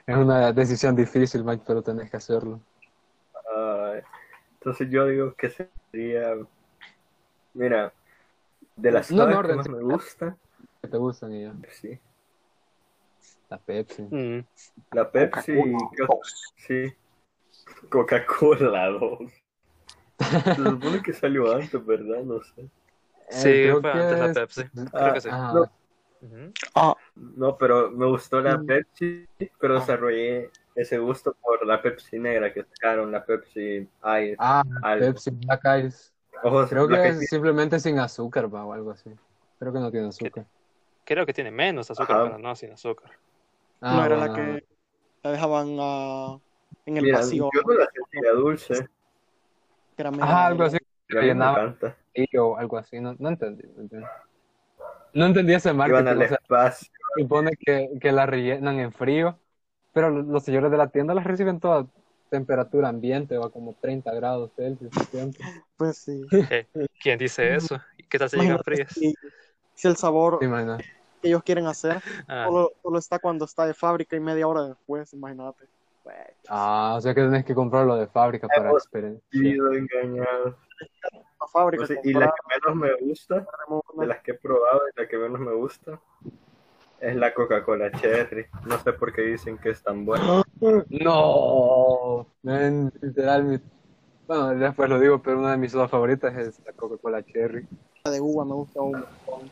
Es 0.06 0.16
una 0.16 0.54
decisión 0.54 0.96
difícil, 0.96 1.44
Mike, 1.44 1.64
pero 1.66 1.82
tenés 1.82 2.12
que 2.12 2.18
hacerlo. 2.18 2.62
Ah, 3.56 3.96
entonces 4.54 4.88
yo 4.92 5.08
digo 5.08 5.34
que 5.34 5.50
sería, 5.50 6.36
mira, 7.56 7.92
de 8.76 8.92
las 8.92 9.10
No 9.10 9.28
que 9.28 9.34
orden, 9.34 9.58
más 9.58 9.68
me 9.68 9.82
gusta, 9.82 10.38
¿Qué 10.82 10.88
te 10.88 10.98
gustan 10.98 11.34
y 11.34 11.44
ya? 11.44 11.54
sí, 11.70 12.00
La 13.50 13.58
Pepsi. 13.58 14.04
mm. 14.04 14.46
la 14.92 15.12
Pepsi, 15.12 15.54
sí, 16.56 16.94
Coca-Cola 17.90 18.88
2. 18.90 19.32
Se 20.20 20.56
supone 20.56 21.02
que 21.02 21.14
salió 21.14 21.54
antes, 21.54 21.86
¿verdad? 21.86 22.24
No 22.24 22.42
sé. 22.42 22.70
Sí, 23.30 23.48
Eh, 23.50 23.70
fue 23.72 23.82
que 23.82 23.90
antes 23.90 24.20
la 24.20 24.34
Pepsi. 24.34 24.62
Ah, 24.94 25.00
Creo 25.00 25.14
que 25.14 25.22
sí. 25.22 25.30
No. 25.30 25.72
Ujú. 26.22 26.54
Ah, 26.76 26.96
No, 27.16 27.58
pero 27.58 27.92
me 27.92 28.06
gustó 28.08 28.42
la 28.42 28.58
Mm. 28.58 28.66
Pepsi, 28.66 29.28
pero 29.60 29.76
Ah. 29.76 29.80
desarrollé 29.80 30.52
ese 30.76 30.98
gusto 30.98 31.36
por 31.42 31.66
la 31.66 31.82
Pepsi 31.82 32.20
negra 32.20 32.54
que 32.54 32.64
sacaron, 32.64 33.12
la 33.12 33.24
Pepsi 33.26 33.78
Ice. 33.80 34.36
Ah, 34.40 34.64
Algo. 34.82 35.06
Pepsi 35.14 35.32
Black 35.32 35.62
Ice. 35.86 36.12
Ojos, 36.44 36.70
Creo 36.70 36.88
que 36.88 37.02
que 37.02 37.08
es 37.10 37.30
simplemente 37.30 37.80
sin 37.80 37.98
azúcar, 38.00 38.54
va, 38.54 38.64
o 38.66 38.74
algo 38.74 38.92
así. 38.92 39.10
Creo 39.60 39.74
que 39.74 39.80
no 39.80 39.92
tiene 39.92 40.08
azúcar. 40.08 40.46
Creo 41.08 41.26
que 41.26 41.34
tiene 41.34 41.50
menos 41.52 41.90
azúcar, 41.90 42.18
Ajá. 42.18 42.24
pero 42.26 42.38
no 42.38 42.56
sin 42.56 42.72
azúcar. 42.72 43.12
Ah, 43.82 43.96
no 43.96 44.06
era 44.06 44.18
la 44.18 44.36
que 44.36 44.68
la 45.24 45.32
dejaban 45.32 45.78
ah, 45.80 46.40
en 46.86 46.98
el 46.98 47.06
Mira, 47.06 47.20
vacío. 47.20 47.50
yo 47.54 47.74
la 47.74 47.88
sentía 47.94 48.32
dulce, 48.34 48.88
que 49.96 50.02
era 50.04 50.12
media 50.12 50.34
Ajá, 50.34 50.48
algo 50.48 50.64
así. 50.64 50.78
y 51.10 51.18
a 51.18 51.22
mí 51.22 51.28
me 51.28 51.28
Llenaba. 51.28 51.58
encanta. 51.62 51.98
Y 52.14 52.38
o 52.38 52.58
algo 52.58 52.78
así. 52.78 53.00
No, 53.00 53.16
no 53.20 53.30
entendí. 53.30 53.64
No 53.76 53.82
entendí, 53.84 54.06
No 55.14 55.26
entendí 55.26 55.54
ese 55.54 55.74
Iban 55.86 56.08
marketing. 56.08 56.08
al 56.08 56.24
O 56.24 56.28
sea, 56.28 56.40
supone 57.16 57.52
que, 57.60 57.90
que 58.02 58.12
la 58.12 58.26
rellenan 58.26 58.80
en 58.80 58.92
frío, 58.94 59.40
pero 59.94 60.10
lo- 60.10 60.24
los 60.24 60.44
señores 60.44 60.72
de 60.72 60.78
la 60.78 60.90
tienda 60.90 61.14
las 61.14 61.26
reciben 61.26 61.60
toda 61.60 61.88
temperatura 62.30 62.90
ambiente 62.90 63.38
o 63.38 63.46
a 63.46 63.52
como 63.52 63.76
30 63.82 64.14
grados 64.14 64.52
Celsius 64.56 64.92
siempre. 65.12 65.44
Pues 65.78 65.98
sí. 66.00 66.22
Eh, 66.50 66.68
¿Quién 67.00 67.18
dice 67.20 67.56
eso? 67.56 67.80
¿Y 67.98 68.04
qué 68.04 68.20
tal 68.20 68.30
si 68.30 68.38
llegan 68.40 68.60
frías? 68.64 68.90
si, 68.94 69.14
si 69.76 69.88
el 69.88 69.98
sabor 69.98 70.40
¿Te 70.40 70.46
imaginas? 70.46 70.82
Que 71.22 71.28
ellos 71.30 71.44
quieren 71.44 71.66
hacer 71.68 72.02
Ah, 72.28 72.46
solo, 72.48 72.72
solo 72.82 73.00
está 73.00 73.20
cuando 73.20 73.46
está 73.46 73.66
de 73.66 73.74
fábrica 73.74 74.16
y 74.16 74.20
media 74.20 74.48
hora 74.48 74.64
después, 74.64 75.12
imagínate. 75.14 75.66
Pues, 76.04 76.16
Ah, 76.50 76.96
o 76.98 77.02
sea 77.02 77.14
que 77.14 77.22
tenés 77.22 77.44
que 77.46 77.54
comprarlo 77.56 77.96
de 77.98 78.08
fábrica 78.08 78.48
para 78.48 78.70
Hemos 78.70 78.84
experiencia. 78.84 79.22
sido 79.30 79.74
engañados. 79.74 80.56
la 81.40 81.48
fábrica 81.52 81.84
O 81.84 81.88
sea, 81.88 81.98
y 82.04 82.14
la 82.14 82.28
que 82.28 82.70
menos 82.70 82.76
me 82.82 83.06
gusta, 83.06 83.46
de 83.98 84.06
las 84.08 84.22
que 84.22 84.32
he 84.32 84.36
probado, 84.36 84.82
y 84.88 85.02
la 85.02 85.08
que 85.08 85.18
menos 85.18 85.40
me 85.40 85.54
gusta, 85.54 86.00
es 87.00 87.16
la 87.16 87.34
Coca-Cola 87.34 87.92
Cherry. 87.92 88.46
No 88.66 88.78
sé 88.80 88.94
por 88.94 89.14
qué 89.14 89.22
dicen 89.24 89.58
que 89.58 89.70
es 89.72 89.84
tan 89.84 90.06
buena. 90.06 90.44
No, 90.90 92.26
men, 92.42 92.92
literal, 93.02 93.44
mi- 93.44 93.60
bueno, 94.28 94.56
después 94.56 94.90
lo 94.90 95.00
digo, 95.00 95.22
pero 95.22 95.38
una 95.40 95.52
de 95.52 95.58
mis 95.58 95.72
sodas 95.72 95.92
favoritas 95.92 96.36
es 96.36 96.60
la 96.66 96.74
Coca-Cola 96.74 97.22
Cherry. 97.24 97.68
de 98.06 98.22
uva 98.22 98.44
me 98.46 98.54
gusta 98.54 98.82
un 98.82 98.92
montón. 98.94 99.52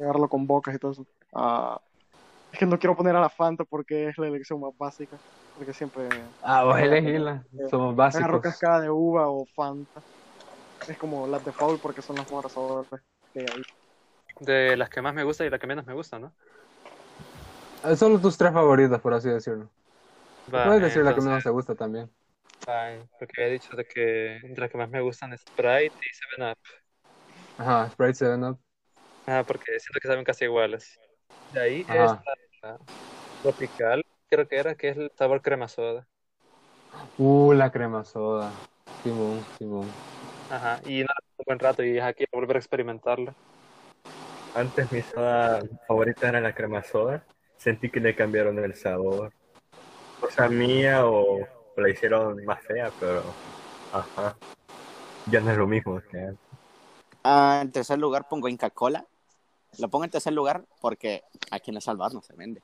Pegarlo 0.00 0.28
con 0.30 0.46
bocas 0.48 0.74
y 0.76 0.80
todo 0.80 0.92
eso. 0.92 1.06
Ah, 1.34 1.80
es 2.52 2.58
que 2.60 2.66
no 2.66 2.78
quiero 2.78 2.96
poner 2.96 3.16
a 3.16 3.20
la 3.22 3.30
Fanta 3.30 3.64
porque 3.64 4.08
es 4.08 4.18
la 4.18 4.28
elección 4.28 4.60
más 4.60 4.76
básica. 4.78 5.20
Porque 5.54 5.74
siempre 5.74 6.30
Ah, 6.42 6.64
vos 6.64 6.78
elegíla, 6.80 7.46
somos 7.70 7.94
agarro 8.12 8.40
básicos. 8.40 8.40
cascada 8.40 8.80
de 8.82 8.90
uva 8.90 9.28
o 9.30 9.46
Fanta. 9.46 10.02
Es 10.86 10.98
como 10.98 11.28
las 11.28 11.44
de 11.44 11.52
Foul 11.52 11.80
porque 11.80 12.02
son 12.02 12.16
las 12.18 12.26
mejores 12.26 12.52
sabores 12.52 12.88
que 13.34 13.40
hay. 13.40 13.62
de 14.40 14.76
las 14.76 14.90
que 14.90 15.02
más 15.02 15.14
me 15.14 15.24
gustan 15.24 15.46
y 15.48 15.50
las 15.50 15.60
que 15.60 15.66
menos 15.68 15.86
me 15.86 15.94
gustan, 15.94 16.22
¿no? 16.22 16.36
Eh, 17.82 17.96
Solo 17.96 18.20
tus 18.20 18.36
tres 18.38 18.52
favoritas, 18.52 19.00
por 19.00 19.14
así 19.14 19.28
decirlo. 19.28 19.70
Va, 20.56 20.64
Puedes 20.64 20.82
decir 20.82 21.04
la 21.04 21.14
que 21.14 21.22
menos 21.22 21.44
te 21.44 21.50
gusta 21.50 21.74
también. 21.76 22.10
fine, 22.64 23.08
porque 23.18 23.46
he 23.46 23.50
dicho 23.52 23.76
de 23.76 23.84
que 23.86 24.00
de 24.42 24.54
las 24.56 24.70
que 24.70 24.78
más 24.78 24.90
me 24.90 25.00
gustan 25.00 25.32
es 25.32 25.42
Sprite 25.42 25.86
y 25.88 26.14
7-Up. 26.14 26.58
Ajá, 27.56 27.88
Sprite 27.90 28.14
7 28.14 28.34
Up. 28.44 28.60
Ah, 29.26 29.44
porque 29.46 29.78
siento 29.78 30.00
que 30.00 30.08
saben 30.08 30.24
casi 30.24 30.44
iguales. 30.44 30.98
De 31.52 31.60
ahí 31.60 31.84
Ajá. 31.88 32.04
es 32.04 32.10
la, 32.62 32.70
la 32.70 32.78
tropical, 33.42 34.04
creo 34.28 34.48
que 34.48 34.56
era, 34.56 34.74
que 34.74 34.88
es 34.90 34.96
el 34.96 35.12
sabor 35.16 35.42
crema 35.42 35.68
soda. 35.68 36.06
Uh, 37.18 37.52
la 37.52 37.70
crema 37.70 38.04
soda. 38.04 38.50
Simón, 39.02 39.44
Simón. 39.58 39.86
Ajá, 40.50 40.80
y 40.84 41.00
nada, 41.00 41.14
un 41.38 41.44
buen 41.46 41.58
rato 41.58 41.82
y 41.84 41.98
es 41.98 42.02
aquí 42.04 42.24
a 42.24 42.36
volver 42.36 42.56
a 42.56 42.60
experimentarla. 42.60 43.34
Antes 44.54 44.90
mi 44.90 45.02
soda 45.02 45.62
favorita 45.86 46.28
era 46.28 46.40
la 46.40 46.54
crema 46.54 46.82
soda. 46.82 47.24
Sentí 47.56 47.90
que 47.90 48.00
le 48.00 48.16
cambiaron 48.16 48.58
el 48.58 48.74
sabor. 48.74 49.32
Cosa 50.20 50.48
mía 50.48 51.06
o 51.06 51.40
la 51.76 51.88
hicieron 51.88 52.44
más 52.44 52.62
fea, 52.64 52.90
pero... 52.98 53.22
Ajá. 53.92 54.36
Ya 55.26 55.40
no 55.40 55.50
es 55.50 55.58
lo 55.58 55.66
mismo 55.66 56.00
que 56.10 56.18
antes. 56.18 56.38
Ah, 57.22 57.60
en 57.62 57.70
tercer 57.70 57.98
lugar 57.98 58.26
pongo 58.28 58.48
Inca 58.48 58.70
Cola. 58.70 59.06
Lo 59.78 59.88
pongo 59.88 60.04
en 60.04 60.10
tercer 60.10 60.32
lugar 60.32 60.64
porque 60.80 61.22
aquí 61.50 61.70
en 61.70 61.76
El 61.76 61.82
Salvador 61.82 62.14
no 62.14 62.22
se 62.22 62.34
vende. 62.34 62.60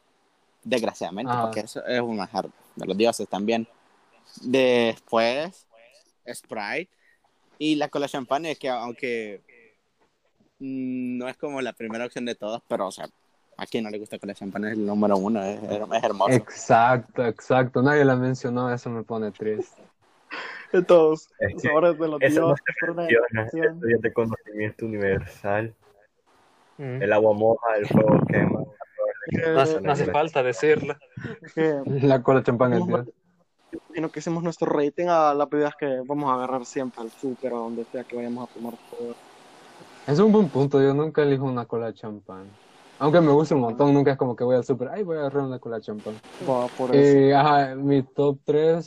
Desgraciadamente, 0.65 1.33
Ah. 1.35 1.43
porque 1.43 1.61
eso 1.61 1.85
es 1.87 2.01
un 2.01 2.17
manjar 2.17 2.49
de 2.75 2.87
los 2.87 2.97
dioses 2.97 3.29
también. 3.29 3.69
Después, 4.43 5.67
Sprite. 6.33 6.89
Y 7.59 7.77
la 7.77 7.89
cola 7.89 8.09
champán 8.09 8.45
es 8.47 8.59
que 8.59 8.69
aunque 8.69 9.41
mm, 10.59 11.19
no 11.19 11.29
es 11.29 11.37
como 11.37 11.61
la 11.61 11.73
primera 11.73 12.05
opción 12.07 12.25
de 12.25 12.35
todas, 12.35 12.61
pero 12.69 12.89
o 12.89 12.93
sea, 12.93 13.09
a 13.57 13.67
quien 13.67 13.85
no 13.85 13.91
le 13.91 13.99
gusta 13.99 14.19
cola 14.19 14.35
champán 14.35 14.65
es 14.67 14.73
el 14.73 14.85
número 14.85 15.17
uno, 15.17 15.43
es, 15.43 15.63
es 15.63 16.03
hermoso. 16.05 16.33
Exacto, 16.33 17.25
exacto. 17.25 17.81
Nadie 17.83 18.05
la 18.05 18.17
mencionó, 18.17 18.71
eso 18.73 18.91
me 18.91 19.03
pone 19.03 19.31
triste. 19.31 19.81
Entonces, 20.73 21.31
Es 21.39 21.53
los 21.55 21.63
que 21.63 21.69
sabores 21.69 21.99
de 21.99 22.09
los 22.09 22.21
no 22.21 23.07
dioses 23.07 23.53
ya 23.53 23.63
es 23.95 24.01
de 24.03 24.13
conocimiento 24.13 24.85
universal. 24.85 25.75
Mm. 26.79 27.03
El 27.03 27.13
agua 27.13 27.33
moja, 27.35 27.77
el 27.77 27.87
fuego 27.87 28.19
quema. 28.29 28.65
Que- 29.31 29.51
No, 29.51 29.61
hace- 29.61 29.81
no 29.81 29.93
hace 29.93 30.07
falta 30.07 30.43
decirlo. 30.43 30.95
La 31.87 32.23
cola 32.23 32.43
champán 32.43 32.75
es 32.75 32.87
Dios. 32.87 33.09
sino 33.93 34.09
que 34.11 34.21
hicimos 34.21 34.43
nuestro 34.43 34.71
rating 34.71 35.07
a 35.09 35.35
las 35.35 35.49
bebidas 35.49 35.75
que 35.79 36.01
vamos 36.07 36.31
a 36.31 36.35
agarrar 36.35 36.65
siempre 36.65 37.03
al 37.03 37.11
súper 37.11 37.53
o 37.53 37.59
donde 37.61 37.85
sea 37.87 38.05
que 38.05 38.17
vayamos 38.17 38.49
a 38.49 38.53
tomar 38.53 38.75
todo. 38.91 39.15
Es 40.07 40.19
un 40.21 40.31
buen 40.33 40.49
punto, 40.51 40.81
yo 40.81 40.95
nunca 40.95 41.23
elijo 41.23 41.45
una 41.45 41.67
cola 41.67 41.93
champán. 41.93 42.49
Aunque 42.99 43.21
me 43.21 43.33
gusta 43.33 43.55
un 43.55 43.63
montón, 43.63 43.93
nunca 43.93 44.13
es 44.13 44.17
como 44.17 44.37
que 44.37 44.45
voy 44.45 44.57
al 44.57 44.65
súper, 44.65 44.89
ay, 44.89 45.03
voy 45.03 45.17
a 45.17 45.21
agarrar 45.21 45.45
una 45.45 45.59
cola 45.59 45.81
champán. 45.81 46.15
Por 46.77 46.95
eso. 46.95 47.19
Eh, 47.19 47.35
ajá, 47.35 47.75
mi 47.75 48.03
top 48.03 48.39
3 48.45 48.87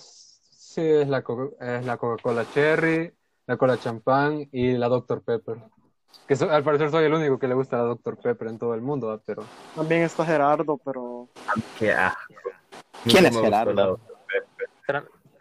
sí 0.51 0.81
es 0.81 1.07
la, 1.07 1.21
Coca- 1.23 1.77
es 1.77 1.85
la 1.85 1.97
Coca-Cola 1.97 2.45
Cherry, 2.49 3.11
la 3.47 3.57
cola 3.57 3.77
champán 3.77 4.47
y 4.51 4.73
la 4.73 4.87
Dr. 4.87 5.21
Pepper. 5.21 5.57
Que 6.27 6.35
so- 6.35 6.49
al 6.49 6.63
parecer 6.63 6.91
soy 6.91 7.05
el 7.05 7.13
único 7.13 7.39
que 7.39 7.47
le 7.47 7.55
gusta 7.55 7.77
la 7.77 7.83
Dr. 7.83 8.17
Pepper 8.17 8.47
en 8.49 8.59
todo 8.59 8.73
el 8.75 8.81
mundo, 8.81 9.21
pero 9.25 9.43
También 9.75 10.03
está 10.03 10.25
Gerardo, 10.25 10.77
pero 10.77 11.27
Qué 11.77 11.91
asco. 11.91 12.19
¿Quién 13.03 13.25
es 13.25 13.37
Gerardo? 13.39 13.99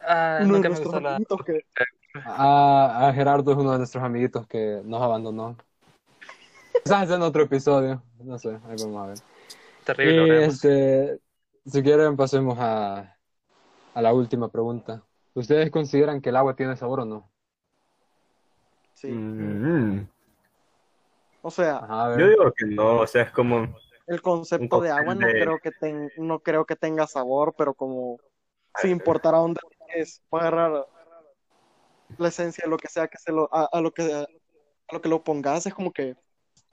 Ah, 0.01 0.41
Uno 0.43 0.61
de 0.61 0.69
me 0.71 0.81
la... 1.01 1.19
que 1.45 1.61
A, 2.25 3.09
a 3.09 3.13
Gerardo 3.13 3.53
es 3.53 3.59
uno 3.59 3.73
de 3.73 3.79
nuestros 3.79 4.03
amiguitos 4.03 4.47
que 4.47 4.81
nos 4.85 5.03
abandonó. 5.03 5.57
Quizás 6.83 7.11
en 7.11 7.21
otro 7.21 7.43
episodio. 7.43 8.03
No 8.23 8.39
sé, 8.39 8.49
ahí 8.49 8.77
vamos 8.79 9.05
a 9.05 9.07
ver. 9.09 9.19
Terrible. 9.85 10.41
Y 10.41 10.43
este, 10.45 11.21
si 11.67 11.83
quieren, 11.83 12.17
pasemos 12.17 12.57
a, 12.59 13.17
a 13.95 14.03
la 14.03 14.13
última 14.15 14.49
pregunta. 14.49 15.03
¿Ustedes 15.35 15.71
consideran 15.71 16.21
que 16.21 16.31
el 16.31 16.37
agua 16.37 16.55
tiene 16.57 16.77
sabor 16.77 17.01
o 17.01 17.05
no? 17.05 17.31
sí. 18.95 19.09
Mm, 19.13 20.09
O 21.49 21.51
sea. 21.51 21.81
Yo 22.19 22.29
digo 22.29 22.53
que 22.53 22.67
no, 22.67 23.01
o 23.01 23.07
sea, 23.07 23.23
es 23.23 23.31
como... 23.31 23.75
el 24.07 24.21
concepto 24.21 24.83
de 24.83 24.91
agua 24.91 25.15
no 25.15 25.27
de- 25.27 25.33
creo 25.33 25.59
que 25.59 25.71
ten- 25.71 26.13
no 26.19 26.41
creo 26.41 26.67
que 26.67 26.77
tenga 26.77 27.07
sabor, 27.07 27.55
pero 27.57 27.73
como 27.73 28.19
sin 28.77 28.91
importar 28.91 29.35
a 29.35 29.39
dónde 29.39 29.61
es, 29.95 30.23
a 30.31 30.37
agarrar 30.37 30.87
la 32.19 32.29
esencia 32.29 32.65
de 32.65 32.71
lo 32.71 32.77
que 32.77 32.89
sea 32.89 33.09
que 33.09 33.17
se 33.17 33.33
lo, 33.33 33.49
a, 33.51 33.65
a 33.73 33.81
lo 33.81 33.93
que 33.93 34.03
a 34.13 34.27
lo 34.93 35.01
que 35.01 35.09
lo 35.09 35.25
pongas, 35.25 35.65
es 35.67 35.73
como 35.73 35.91
que, 35.91 36.17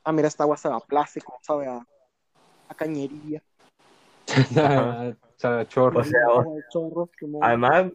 ah, 0.03 0.11
mira, 0.11 0.27
esta 0.27 0.43
agua 0.43 0.57
sabe 0.57 0.75
a 0.75 0.79
plástico, 0.81 1.39
sabe 1.41 1.67
a, 1.67 1.79
a 2.67 2.75
cañería, 2.75 3.41
Sabe 5.37 5.61
a 5.61 5.67
chorro. 5.67 5.99
O 6.01 6.03
sea, 6.03 6.27
o- 6.29 6.59
chorro, 6.69 7.09
como- 7.17 7.39
Además, 7.41 7.93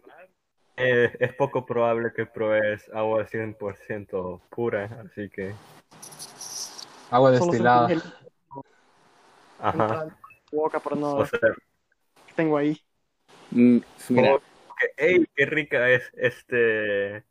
eh, 0.77 1.15
es 1.21 1.35
poco 1.35 1.67
probable 1.67 2.13
que 2.17 2.25
pruebes 2.25 2.89
agua 2.95 3.27
100% 3.27 4.41
pura, 4.49 5.03
así 5.05 5.29
que... 5.29 5.55
Agua 7.11 7.33
destilada. 7.33 7.89
Ajá. 9.59 10.17
boca, 10.53 10.81
pero 10.81 10.97
no, 10.97 11.17
O 11.17 11.27
sea, 11.27 11.39
¿qué 11.41 12.35
tengo 12.35 12.57
ahí? 12.57 12.81
Mm, 13.51 13.79
Mira, 14.09 14.31
como 14.31 14.75
que, 14.77 14.93
¡ey, 14.97 15.27
qué 15.35 15.47
rica 15.47 15.91
es 15.91 16.11
este 16.15 17.25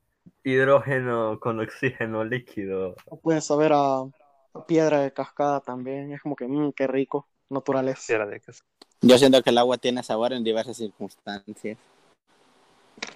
hidrógeno 0.43 1.39
con 1.39 1.59
oxígeno 1.59 2.23
líquido! 2.23 2.95
O 3.05 3.19
puede 3.19 3.41
saber 3.41 3.71
a, 3.73 4.01
a 4.01 4.65
piedra 4.67 5.01
de 5.01 5.13
cascada 5.13 5.61
también, 5.61 6.13
es 6.13 6.21
como 6.21 6.35
que, 6.35 6.47
mmm, 6.47 6.71
qué 6.73 6.87
rico, 6.87 7.27
naturaleza. 7.49 8.27
Yo 9.01 9.17
siento 9.17 9.41
que 9.41 9.49
el 9.49 9.57
agua 9.57 9.77
tiene 9.77 10.03
sabor 10.03 10.33
en 10.33 10.43
diversas 10.43 10.77
circunstancias. 10.77 11.77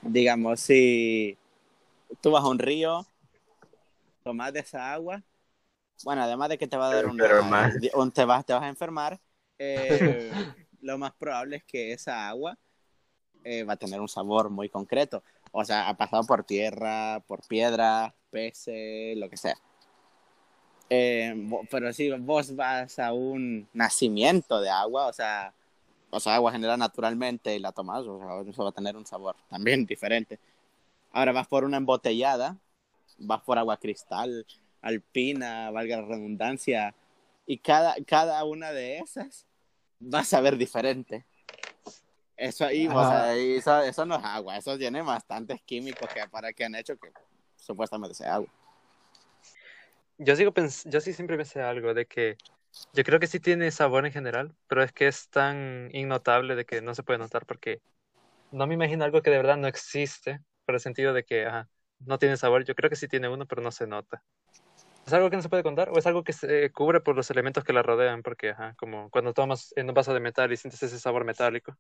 Digamos, 0.02 0.62
si 0.62 1.38
tú 2.22 2.32
vas 2.32 2.44
a 2.44 2.48
un 2.48 2.60
río, 2.60 3.06
tomas 4.24 4.54
de 4.54 4.62
esa 4.62 4.94
agua, 4.94 5.22
bueno, 6.04 6.24
además 6.24 6.50
de 6.50 6.58
que 6.58 6.68
te 6.68 6.78
va 6.78 6.88
a 6.88 6.94
dar 6.94 7.06
más. 7.50 7.74
un- 7.94 8.12
te, 8.12 8.26
vas, 8.26 8.46
te 8.46 8.54
vas 8.54 8.64
a 8.64 8.68
enfermar, 8.68 9.20
eh, 9.58 10.36
lo 10.82 10.98
más 10.98 11.14
probable 11.14 11.58
es 11.58 11.64
que 11.64 11.94
esa 11.94 12.28
agua 12.28 12.58
eh, 13.44 13.64
va 13.64 13.74
a 13.74 13.78
tener 13.78 14.02
un 14.02 14.10
sabor 14.10 14.50
muy 14.50 14.70
concreto. 14.70 15.24
O 15.52 15.66
sea, 15.66 15.90
ha 15.90 15.98
pasado 15.98 16.24
por 16.26 16.44
tierra, 16.44 17.22
por 17.28 17.42
piedra, 17.48 18.16
peces, 18.32 19.18
lo 19.18 19.30
que 19.30 19.38
sea. 19.38 19.56
Eh, 20.90 21.34
pero 21.72 21.92
si 21.94 22.12
vos 22.12 22.56
vas 22.56 23.00
a 23.00 23.14
un 23.14 23.68
nacimiento 23.74 24.62
de 24.62 24.70
agua, 24.70 25.08
o 25.08 25.14
sea, 25.14 25.54
o 26.12 26.20
sea, 26.20 26.36
agua 26.36 26.52
generada 26.52 26.78
naturalmente 26.78 27.56
y 27.56 27.60
la 27.60 27.72
tomas, 27.72 28.06
o 28.08 28.20
sea, 28.20 28.52
eso 28.52 28.64
va 28.64 28.70
a 28.70 28.74
tener 28.74 28.96
un 28.98 29.06
sabor 29.06 29.36
también 29.50 29.86
diferente. 29.88 30.40
Ahora 31.12 31.34
vas 31.34 31.48
por 31.48 31.64
una 31.66 31.78
embotellada, 31.78 32.58
vas 33.20 33.42
por 33.44 33.58
agua 33.60 33.78
cristal, 33.78 34.46
alpina, 34.84 35.72
valga 35.72 35.98
la 36.02 36.08
redundancia, 36.08 36.94
y 37.48 37.58
cada, 37.58 37.96
cada 38.06 38.44
una 38.44 38.72
de 38.72 39.00
esas 39.00 39.48
va 40.02 40.20
a 40.20 40.24
saber 40.24 40.58
diferente. 40.58 41.26
Eso 42.38 42.66
ahí, 42.66 42.88
o 42.88 42.92
Ajá. 42.92 43.10
sea, 43.10 43.36
eso, 43.36 43.82
eso 43.82 44.06
no 44.06 44.16
es 44.16 44.24
agua, 44.24 44.58
eso 44.58 44.78
tiene 44.78 45.02
bastantes 45.02 45.62
químicos 45.64 46.10
que 46.14 46.28
para 46.30 46.52
que 46.54 46.66
han 46.66 46.76
hecho 46.76 46.98
que 46.98 47.12
supuestamente 47.58 48.16
sea 48.16 48.36
agua. 48.36 48.50
Yo 50.18 50.36
sigo 50.36 50.54
pens- 50.54 50.90
yo 50.90 51.02
sí 51.02 51.14
siempre 51.14 51.38
pensé 51.38 51.62
algo 51.62 51.94
de 51.94 52.06
que 52.06 52.38
yo 52.94 53.04
creo 53.04 53.20
que 53.20 53.28
sí 53.28 53.40
tiene 53.40 53.72
sabor 53.72 54.06
en 54.06 54.12
general, 54.12 54.56
pero 54.68 54.84
es 54.84 54.92
que 54.92 55.08
es 55.08 55.30
tan 55.30 55.90
innotable 55.94 56.56
de 56.56 56.66
que 56.66 56.82
no 56.82 56.94
se 56.96 57.04
puede 57.04 57.20
notar 57.20 57.46
porque 57.46 57.82
no 58.52 58.68
me 58.68 58.76
imagino 58.76 59.04
algo 59.04 59.22
que 59.22 59.32
de 59.32 59.38
verdad 59.38 59.58
no 59.58 59.68
existe, 59.68 60.40
por 60.66 60.76
el 60.76 60.82
sentido 60.82 61.14
de 61.14 61.24
que 61.24 61.46
ajá, 61.46 61.70
no 62.00 62.20
tiene 62.20 62.38
sabor. 62.38 62.66
Yo 62.66 62.76
creo 62.76 62.90
que 62.90 62.96
sí 62.96 63.08
tiene 63.08 63.30
uno, 63.30 63.48
pero 63.48 63.62
no 63.62 63.72
se 63.72 63.88
nota. 63.88 64.24
¿Es 65.06 65.12
algo 65.14 65.30
que 65.30 65.36
no 65.36 65.42
se 65.42 65.50
puede 65.50 65.64
contar 65.64 65.90
o 65.90 65.98
es 65.98 66.08
algo 66.08 66.24
que 66.24 66.32
se 66.32 66.72
cubre 66.72 67.02
por 67.02 67.16
los 67.16 67.30
elementos 67.30 67.64
que 67.64 67.74
la 67.74 67.84
rodean? 67.84 68.24
Porque, 68.24 68.52
ajá, 68.52 68.74
como 68.78 69.10
cuando 69.10 69.34
tomas 69.34 69.74
en 69.76 69.90
un 69.90 69.94
vaso 69.94 70.14
de 70.14 70.22
metal 70.22 70.52
y 70.52 70.58
sientes 70.58 70.82
ese 70.82 70.98
sabor 70.98 71.26
metálico. 71.26 71.76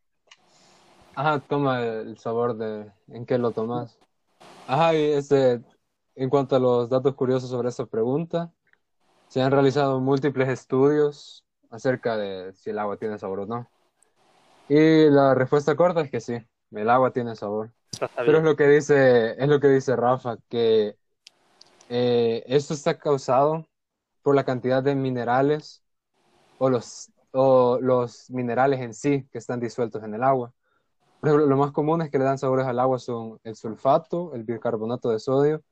Ajá, 1.15 1.39
toma 1.39 1.81
el 1.81 2.17
sabor 2.17 2.57
de 2.57 2.91
en 3.07 3.25
qué 3.25 3.37
lo 3.37 3.51
tomas. 3.51 3.97
Ajá, 4.67 4.93
y 4.93 5.11
este, 5.11 5.61
en 6.15 6.29
cuanto 6.29 6.55
a 6.55 6.59
los 6.59 6.89
datos 6.89 7.15
curiosos 7.15 7.49
sobre 7.49 7.69
esta 7.69 7.85
pregunta, 7.85 8.51
se 9.29 9.41
han 9.41 9.51
realizado 9.51 9.99
múltiples 9.99 10.49
estudios 10.49 11.45
acerca 11.69 12.17
de 12.17 12.53
si 12.53 12.71
el 12.71 12.79
agua 12.79 12.97
tiene 12.97 13.17
sabor 13.17 13.41
o 13.41 13.45
no. 13.45 13.69
Y 14.67 15.09
la 15.09 15.33
respuesta 15.33 15.75
corta 15.75 16.01
es 16.01 16.11
que 16.11 16.19
sí, 16.19 16.37
el 16.71 16.89
agua 16.89 17.11
tiene 17.11 17.35
sabor. 17.35 17.71
Pero 18.15 18.39
es 18.39 18.43
lo 18.43 18.55
que 18.55 18.67
dice, 18.67 19.41
es 19.41 19.47
lo 19.47 19.59
que 19.59 19.67
dice 19.67 19.95
Rafa, 19.95 20.37
que 20.49 20.97
eh, 21.89 22.43
esto 22.47 22.73
está 22.73 22.97
causado 22.97 23.67
por 24.21 24.35
la 24.35 24.43
cantidad 24.43 24.81
de 24.81 24.95
minerales 24.95 25.83
o 26.57 26.69
los, 26.69 27.11
o 27.31 27.79
los 27.81 28.29
minerales 28.29 28.79
en 28.81 28.93
sí 28.93 29.27
que 29.31 29.37
están 29.37 29.59
disueltos 29.59 30.03
en 30.03 30.13
el 30.13 30.23
agua. 30.23 30.53
Por 31.19 31.29
ejemplo, 31.29 31.47
lo 31.47 31.57
más 31.57 31.71
común 31.71 32.01
es 32.01 32.09
que 32.09 32.17
le 32.17 32.25
dan 32.25 32.37
sabores 32.37 32.65
al 32.65 32.79
agua 32.79 32.99
son 32.99 33.39
el 33.43 33.55
sulfato, 33.55 34.33
el 34.33 34.43
bicarbonato 34.43 35.09
de 35.09 35.19
sodio, 35.19 35.63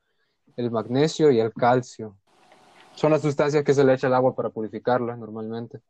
el 0.56 0.71
magnesio 0.71 1.32
y 1.32 1.39
el 1.39 1.54
calcio. 1.54 2.17
Son 2.95 3.12
las 3.12 3.21
sustancias 3.21 3.63
que 3.63 3.74
se 3.74 3.84
le 3.84 3.93
echa 3.93 4.08
al 4.08 4.13
agua 4.13 4.36
para 4.36 4.50
purificarla 4.50 5.15
normalmente. 5.15 5.82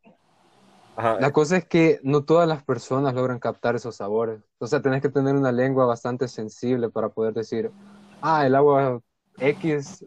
Ajá, 0.96 1.18
La 1.20 1.32
cosa 1.32 1.56
es 1.56 1.66
que 1.66 2.00
no 2.02 2.24
todas 2.24 2.48
las 2.48 2.64
personas 2.64 3.14
logran 3.14 3.38
captar 3.38 3.76
esos 3.76 3.96
sabores. 3.96 4.42
O 4.58 4.66
sea, 4.66 4.82
tenés 4.82 5.02
que 5.02 5.08
tener 5.08 5.34
una 5.34 5.52
lengua 5.52 5.86
bastante 5.86 6.28
sensible 6.28 6.90
para 6.90 7.08
poder 7.08 7.34
decir, 7.34 7.70
ah, 8.20 8.46
el 8.46 8.54
agua 8.54 9.00
X 9.38 10.04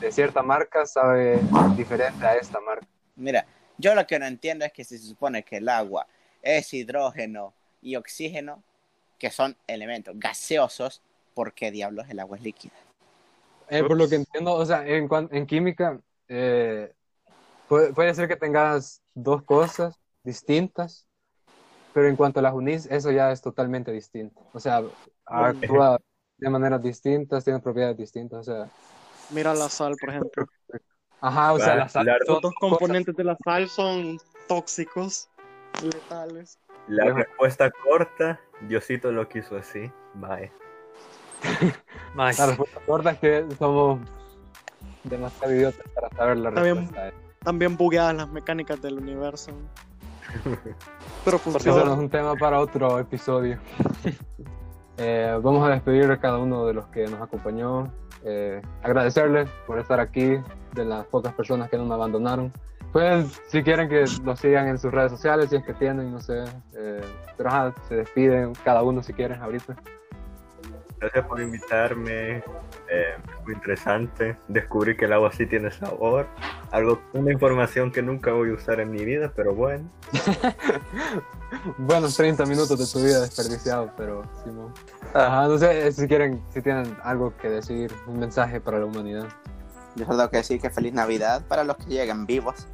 de 0.00 0.12
cierta 0.12 0.42
marca 0.42 0.86
sabe 0.86 1.40
diferente 1.76 2.24
a 2.24 2.36
esta 2.36 2.60
marca. 2.60 2.86
Mira, 3.16 3.46
yo 3.78 3.94
lo 3.94 4.06
que 4.06 4.18
no 4.18 4.26
entiendo 4.26 4.64
es 4.64 4.72
que 4.72 4.84
si 4.84 4.98
se 4.98 5.06
supone 5.06 5.42
que 5.42 5.58
el 5.58 5.68
agua 5.68 6.06
es 6.42 6.72
hidrógeno 6.72 7.54
y 7.82 7.96
oxígeno, 7.96 8.62
que 9.18 9.30
son 9.30 9.56
elementos 9.66 10.14
gaseosos, 10.18 11.02
¿por 11.34 11.52
qué 11.52 11.70
diablos 11.70 12.06
el 12.08 12.20
agua 12.20 12.36
es 12.36 12.42
líquida? 12.42 12.74
Eh, 13.68 13.82
por 13.82 13.96
lo 13.96 14.08
que 14.08 14.16
entiendo, 14.16 14.54
o 14.54 14.64
sea, 14.64 14.86
en, 14.86 15.08
en 15.30 15.46
química 15.46 16.00
eh, 16.28 16.92
puede, 17.68 17.92
puede 17.92 18.14
ser 18.14 18.28
que 18.28 18.36
tengas 18.36 19.02
dos 19.14 19.42
cosas 19.42 19.98
distintas, 20.22 21.06
pero 21.92 22.08
en 22.08 22.16
cuanto 22.16 22.40
las 22.42 22.54
unís, 22.54 22.86
eso 22.86 23.10
ya 23.10 23.32
es 23.32 23.40
totalmente 23.40 23.90
distinto. 23.90 24.40
O 24.52 24.60
sea, 24.60 24.82
actúa 25.24 25.98
de 26.38 26.50
maneras 26.50 26.82
distintas, 26.82 27.44
tiene 27.44 27.60
propiedades 27.60 27.96
distintas. 27.96 28.40
O 28.48 28.52
sea, 28.52 28.68
Mira 29.30 29.54
la 29.54 29.68
sal, 29.68 29.94
por 30.00 30.10
ejemplo. 30.10 30.46
ajá, 31.20 31.52
o 31.52 31.58
sea, 31.58 31.74
las 31.76 31.92
sal- 31.92 32.06
Los 32.26 32.40
dos 32.42 32.54
cosas- 32.54 32.78
componentes 32.78 33.16
de 33.16 33.24
la 33.24 33.36
sal 33.44 33.68
son 33.68 34.18
tóxicos, 34.46 35.28
letales. 35.82 36.58
la 36.88 37.12
respuesta 37.12 37.70
corta, 37.70 38.40
Diosito 38.68 39.10
lo 39.12 39.28
quiso 39.28 39.56
así, 39.56 39.90
bye. 40.14 40.50
La 42.16 42.46
respuesta 42.46 42.80
corta 42.86 43.10
es 43.10 43.18
que 43.18 43.46
somos 43.58 44.00
demasiado 45.04 45.54
idiotas 45.54 45.84
para 45.94 46.08
saber 46.16 46.38
la 46.38 46.50
bien. 46.50 46.76
respuesta. 46.78 47.12
También 47.44 47.76
bugueadas 47.76 48.14
las 48.16 48.28
mecánicas 48.28 48.80
del 48.80 48.98
universo. 48.98 49.52
Pero 51.24 51.38
Porque 51.38 51.38
eso 51.38 51.50
no 51.50 51.58
es 51.58 51.62
funciona. 51.74 51.92
un 51.94 52.10
tema 52.10 52.34
para 52.36 52.58
otro 52.60 52.98
episodio. 52.98 53.58
Eh, 54.98 55.38
vamos 55.42 55.66
a 55.66 55.70
despedir 55.70 56.10
a 56.10 56.18
cada 56.18 56.38
uno 56.38 56.66
de 56.66 56.74
los 56.74 56.86
que 56.86 57.06
nos 57.06 57.20
acompañó. 57.20 57.92
Eh, 58.24 58.62
agradecerles 58.82 59.48
por 59.66 59.78
estar 59.78 60.00
aquí, 60.00 60.38
de 60.74 60.84
las 60.84 61.06
pocas 61.06 61.32
personas 61.34 61.70
que 61.70 61.76
nos 61.76 61.90
abandonaron. 61.90 62.52
Pues, 62.92 63.40
si 63.48 63.62
quieren 63.62 63.88
que 63.88 64.04
los 64.24 64.40
sigan 64.40 64.68
en 64.68 64.78
sus 64.78 64.90
redes 64.90 65.12
sociales, 65.12 65.50
si 65.50 65.56
es 65.56 65.64
que 65.64 65.74
tienen, 65.74 66.12
no 66.12 66.20
sé. 66.20 66.44
Eh, 66.74 67.02
pero 67.36 67.48
ajá, 67.50 67.74
se 67.88 67.96
despiden 67.96 68.54
cada 68.64 68.82
uno 68.82 69.02
si 69.02 69.12
quieren 69.12 69.42
ahorita. 69.42 69.76
Gracias 71.00 71.26
por 71.26 71.40
invitarme. 71.40 72.42
eh, 72.88 73.16
muy 73.44 73.54
interesante. 73.54 74.36
Descubrí 74.48 74.96
que 74.96 75.04
el 75.04 75.12
agua 75.12 75.30
sí 75.32 75.46
tiene 75.46 75.70
sabor. 75.70 76.26
Algo, 76.70 77.00
una 77.12 77.32
información 77.32 77.92
que 77.92 78.02
nunca 78.02 78.32
voy 78.32 78.50
a 78.50 78.54
usar 78.54 78.80
en 78.80 78.90
mi 78.90 79.04
vida, 79.04 79.32
pero 79.34 79.54
bueno. 79.54 79.88
Buenos 81.78 82.16
30 82.16 82.44
minutos 82.46 82.78
de 82.78 82.86
tu 82.86 83.04
vida 83.04 83.20
desperdiciados, 83.20 83.90
pero 83.96 84.22
Simón. 84.42 84.72
ah, 85.14 85.26
Ajá, 85.26 85.48
no 85.48 85.58
sé 85.58 85.92
si 85.92 86.08
quieren, 86.08 86.42
si 86.52 86.62
tienen 86.62 86.96
algo 87.02 87.36
que 87.36 87.48
decir, 87.48 87.92
un 88.06 88.18
mensaje 88.18 88.60
para 88.60 88.78
la 88.78 88.86
humanidad. 88.86 89.26
Yo 89.94 90.04
solo 90.06 90.28
que 90.30 90.38
decir 90.38 90.60
que 90.60 90.70
feliz 90.70 90.92
Navidad 90.92 91.42
para 91.46 91.64
los 91.64 91.76
que 91.76 91.86
llegan 91.86 92.26
vivos. 92.26 92.66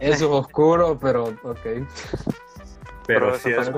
Eso 0.00 0.14
es 0.14 0.22
oscuro, 0.22 0.98
pero 1.00 1.24
ok. 1.42 1.58
Pero 1.64 1.86
Pero 3.06 3.38
sí 3.38 3.50
es 3.50 3.70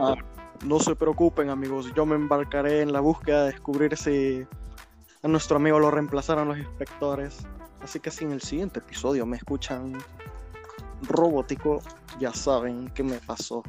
no 0.65 0.81
se 0.81 0.97
preocupen 0.97 1.51
amigos, 1.51 1.93
yo 1.95 2.07
me 2.07 2.15
embarcaré 2.15 2.81
en 2.81 2.93
la 2.93 3.01
búsqueda 3.01 3.45
de 3.45 3.53
descubrir 3.53 3.97
si 3.97 4.47
a 5.23 5.29
nuestro 5.29 5.57
amigo 5.57 5.79
lo 5.79 5.91
reemplazaron 5.91 6.49
los 6.49 6.59
inspectores. 6.59 7.47
Así 7.83 8.01
que 8.01 8.11
si 8.11 8.25
en 8.25 8.33
el 8.33 8.41
siguiente 8.41 8.81
episodio 8.81 9.27
me 9.27 9.37
escuchan 9.37 9.93
robótico, 11.03 11.83
ya 12.19 12.33
saben 12.33 12.89
qué 12.95 13.03
me 13.03 13.19
pasó. 13.19 13.63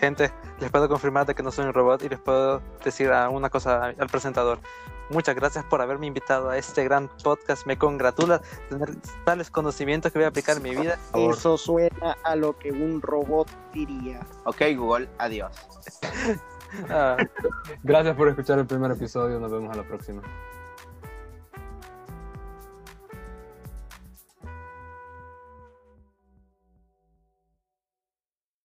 Gente, 0.00 0.32
les 0.60 0.70
puedo 0.70 0.88
confirmar 0.88 1.26
de 1.26 1.34
que 1.34 1.42
no 1.42 1.50
soy 1.50 1.66
un 1.66 1.74
robot 1.74 2.04
y 2.04 2.08
les 2.08 2.20
puedo 2.20 2.62
decir 2.84 3.10
una 3.30 3.50
cosa 3.50 3.86
al 3.86 4.08
presentador. 4.08 4.60
Muchas 5.10 5.34
gracias 5.34 5.64
por 5.64 5.80
haberme 5.80 6.06
invitado 6.06 6.50
a 6.50 6.58
este 6.58 6.84
gran 6.84 7.08
podcast. 7.22 7.66
Me 7.66 7.78
congratula 7.78 8.42
tener 8.68 8.96
tales 9.24 9.50
conocimientos 9.50 10.12
que 10.12 10.18
voy 10.18 10.26
a 10.26 10.28
aplicar 10.28 10.58
en 10.58 10.62
mi 10.62 10.76
vida. 10.76 10.98
Eso 11.14 11.56
suena 11.56 12.16
a 12.24 12.36
lo 12.36 12.58
que 12.58 12.70
un 12.70 13.00
robot 13.00 13.48
diría. 13.72 14.20
Ok, 14.44 14.62
Google, 14.76 15.08
adiós. 15.18 15.52
Ah. 16.90 17.16
Gracias 17.82 18.14
por 18.14 18.28
escuchar 18.28 18.58
el 18.58 18.66
primer 18.66 18.90
episodio. 18.90 19.40
Nos 19.40 19.50
vemos 19.50 19.72
a 19.72 19.76
la 19.76 19.84
próxima. 19.84 20.20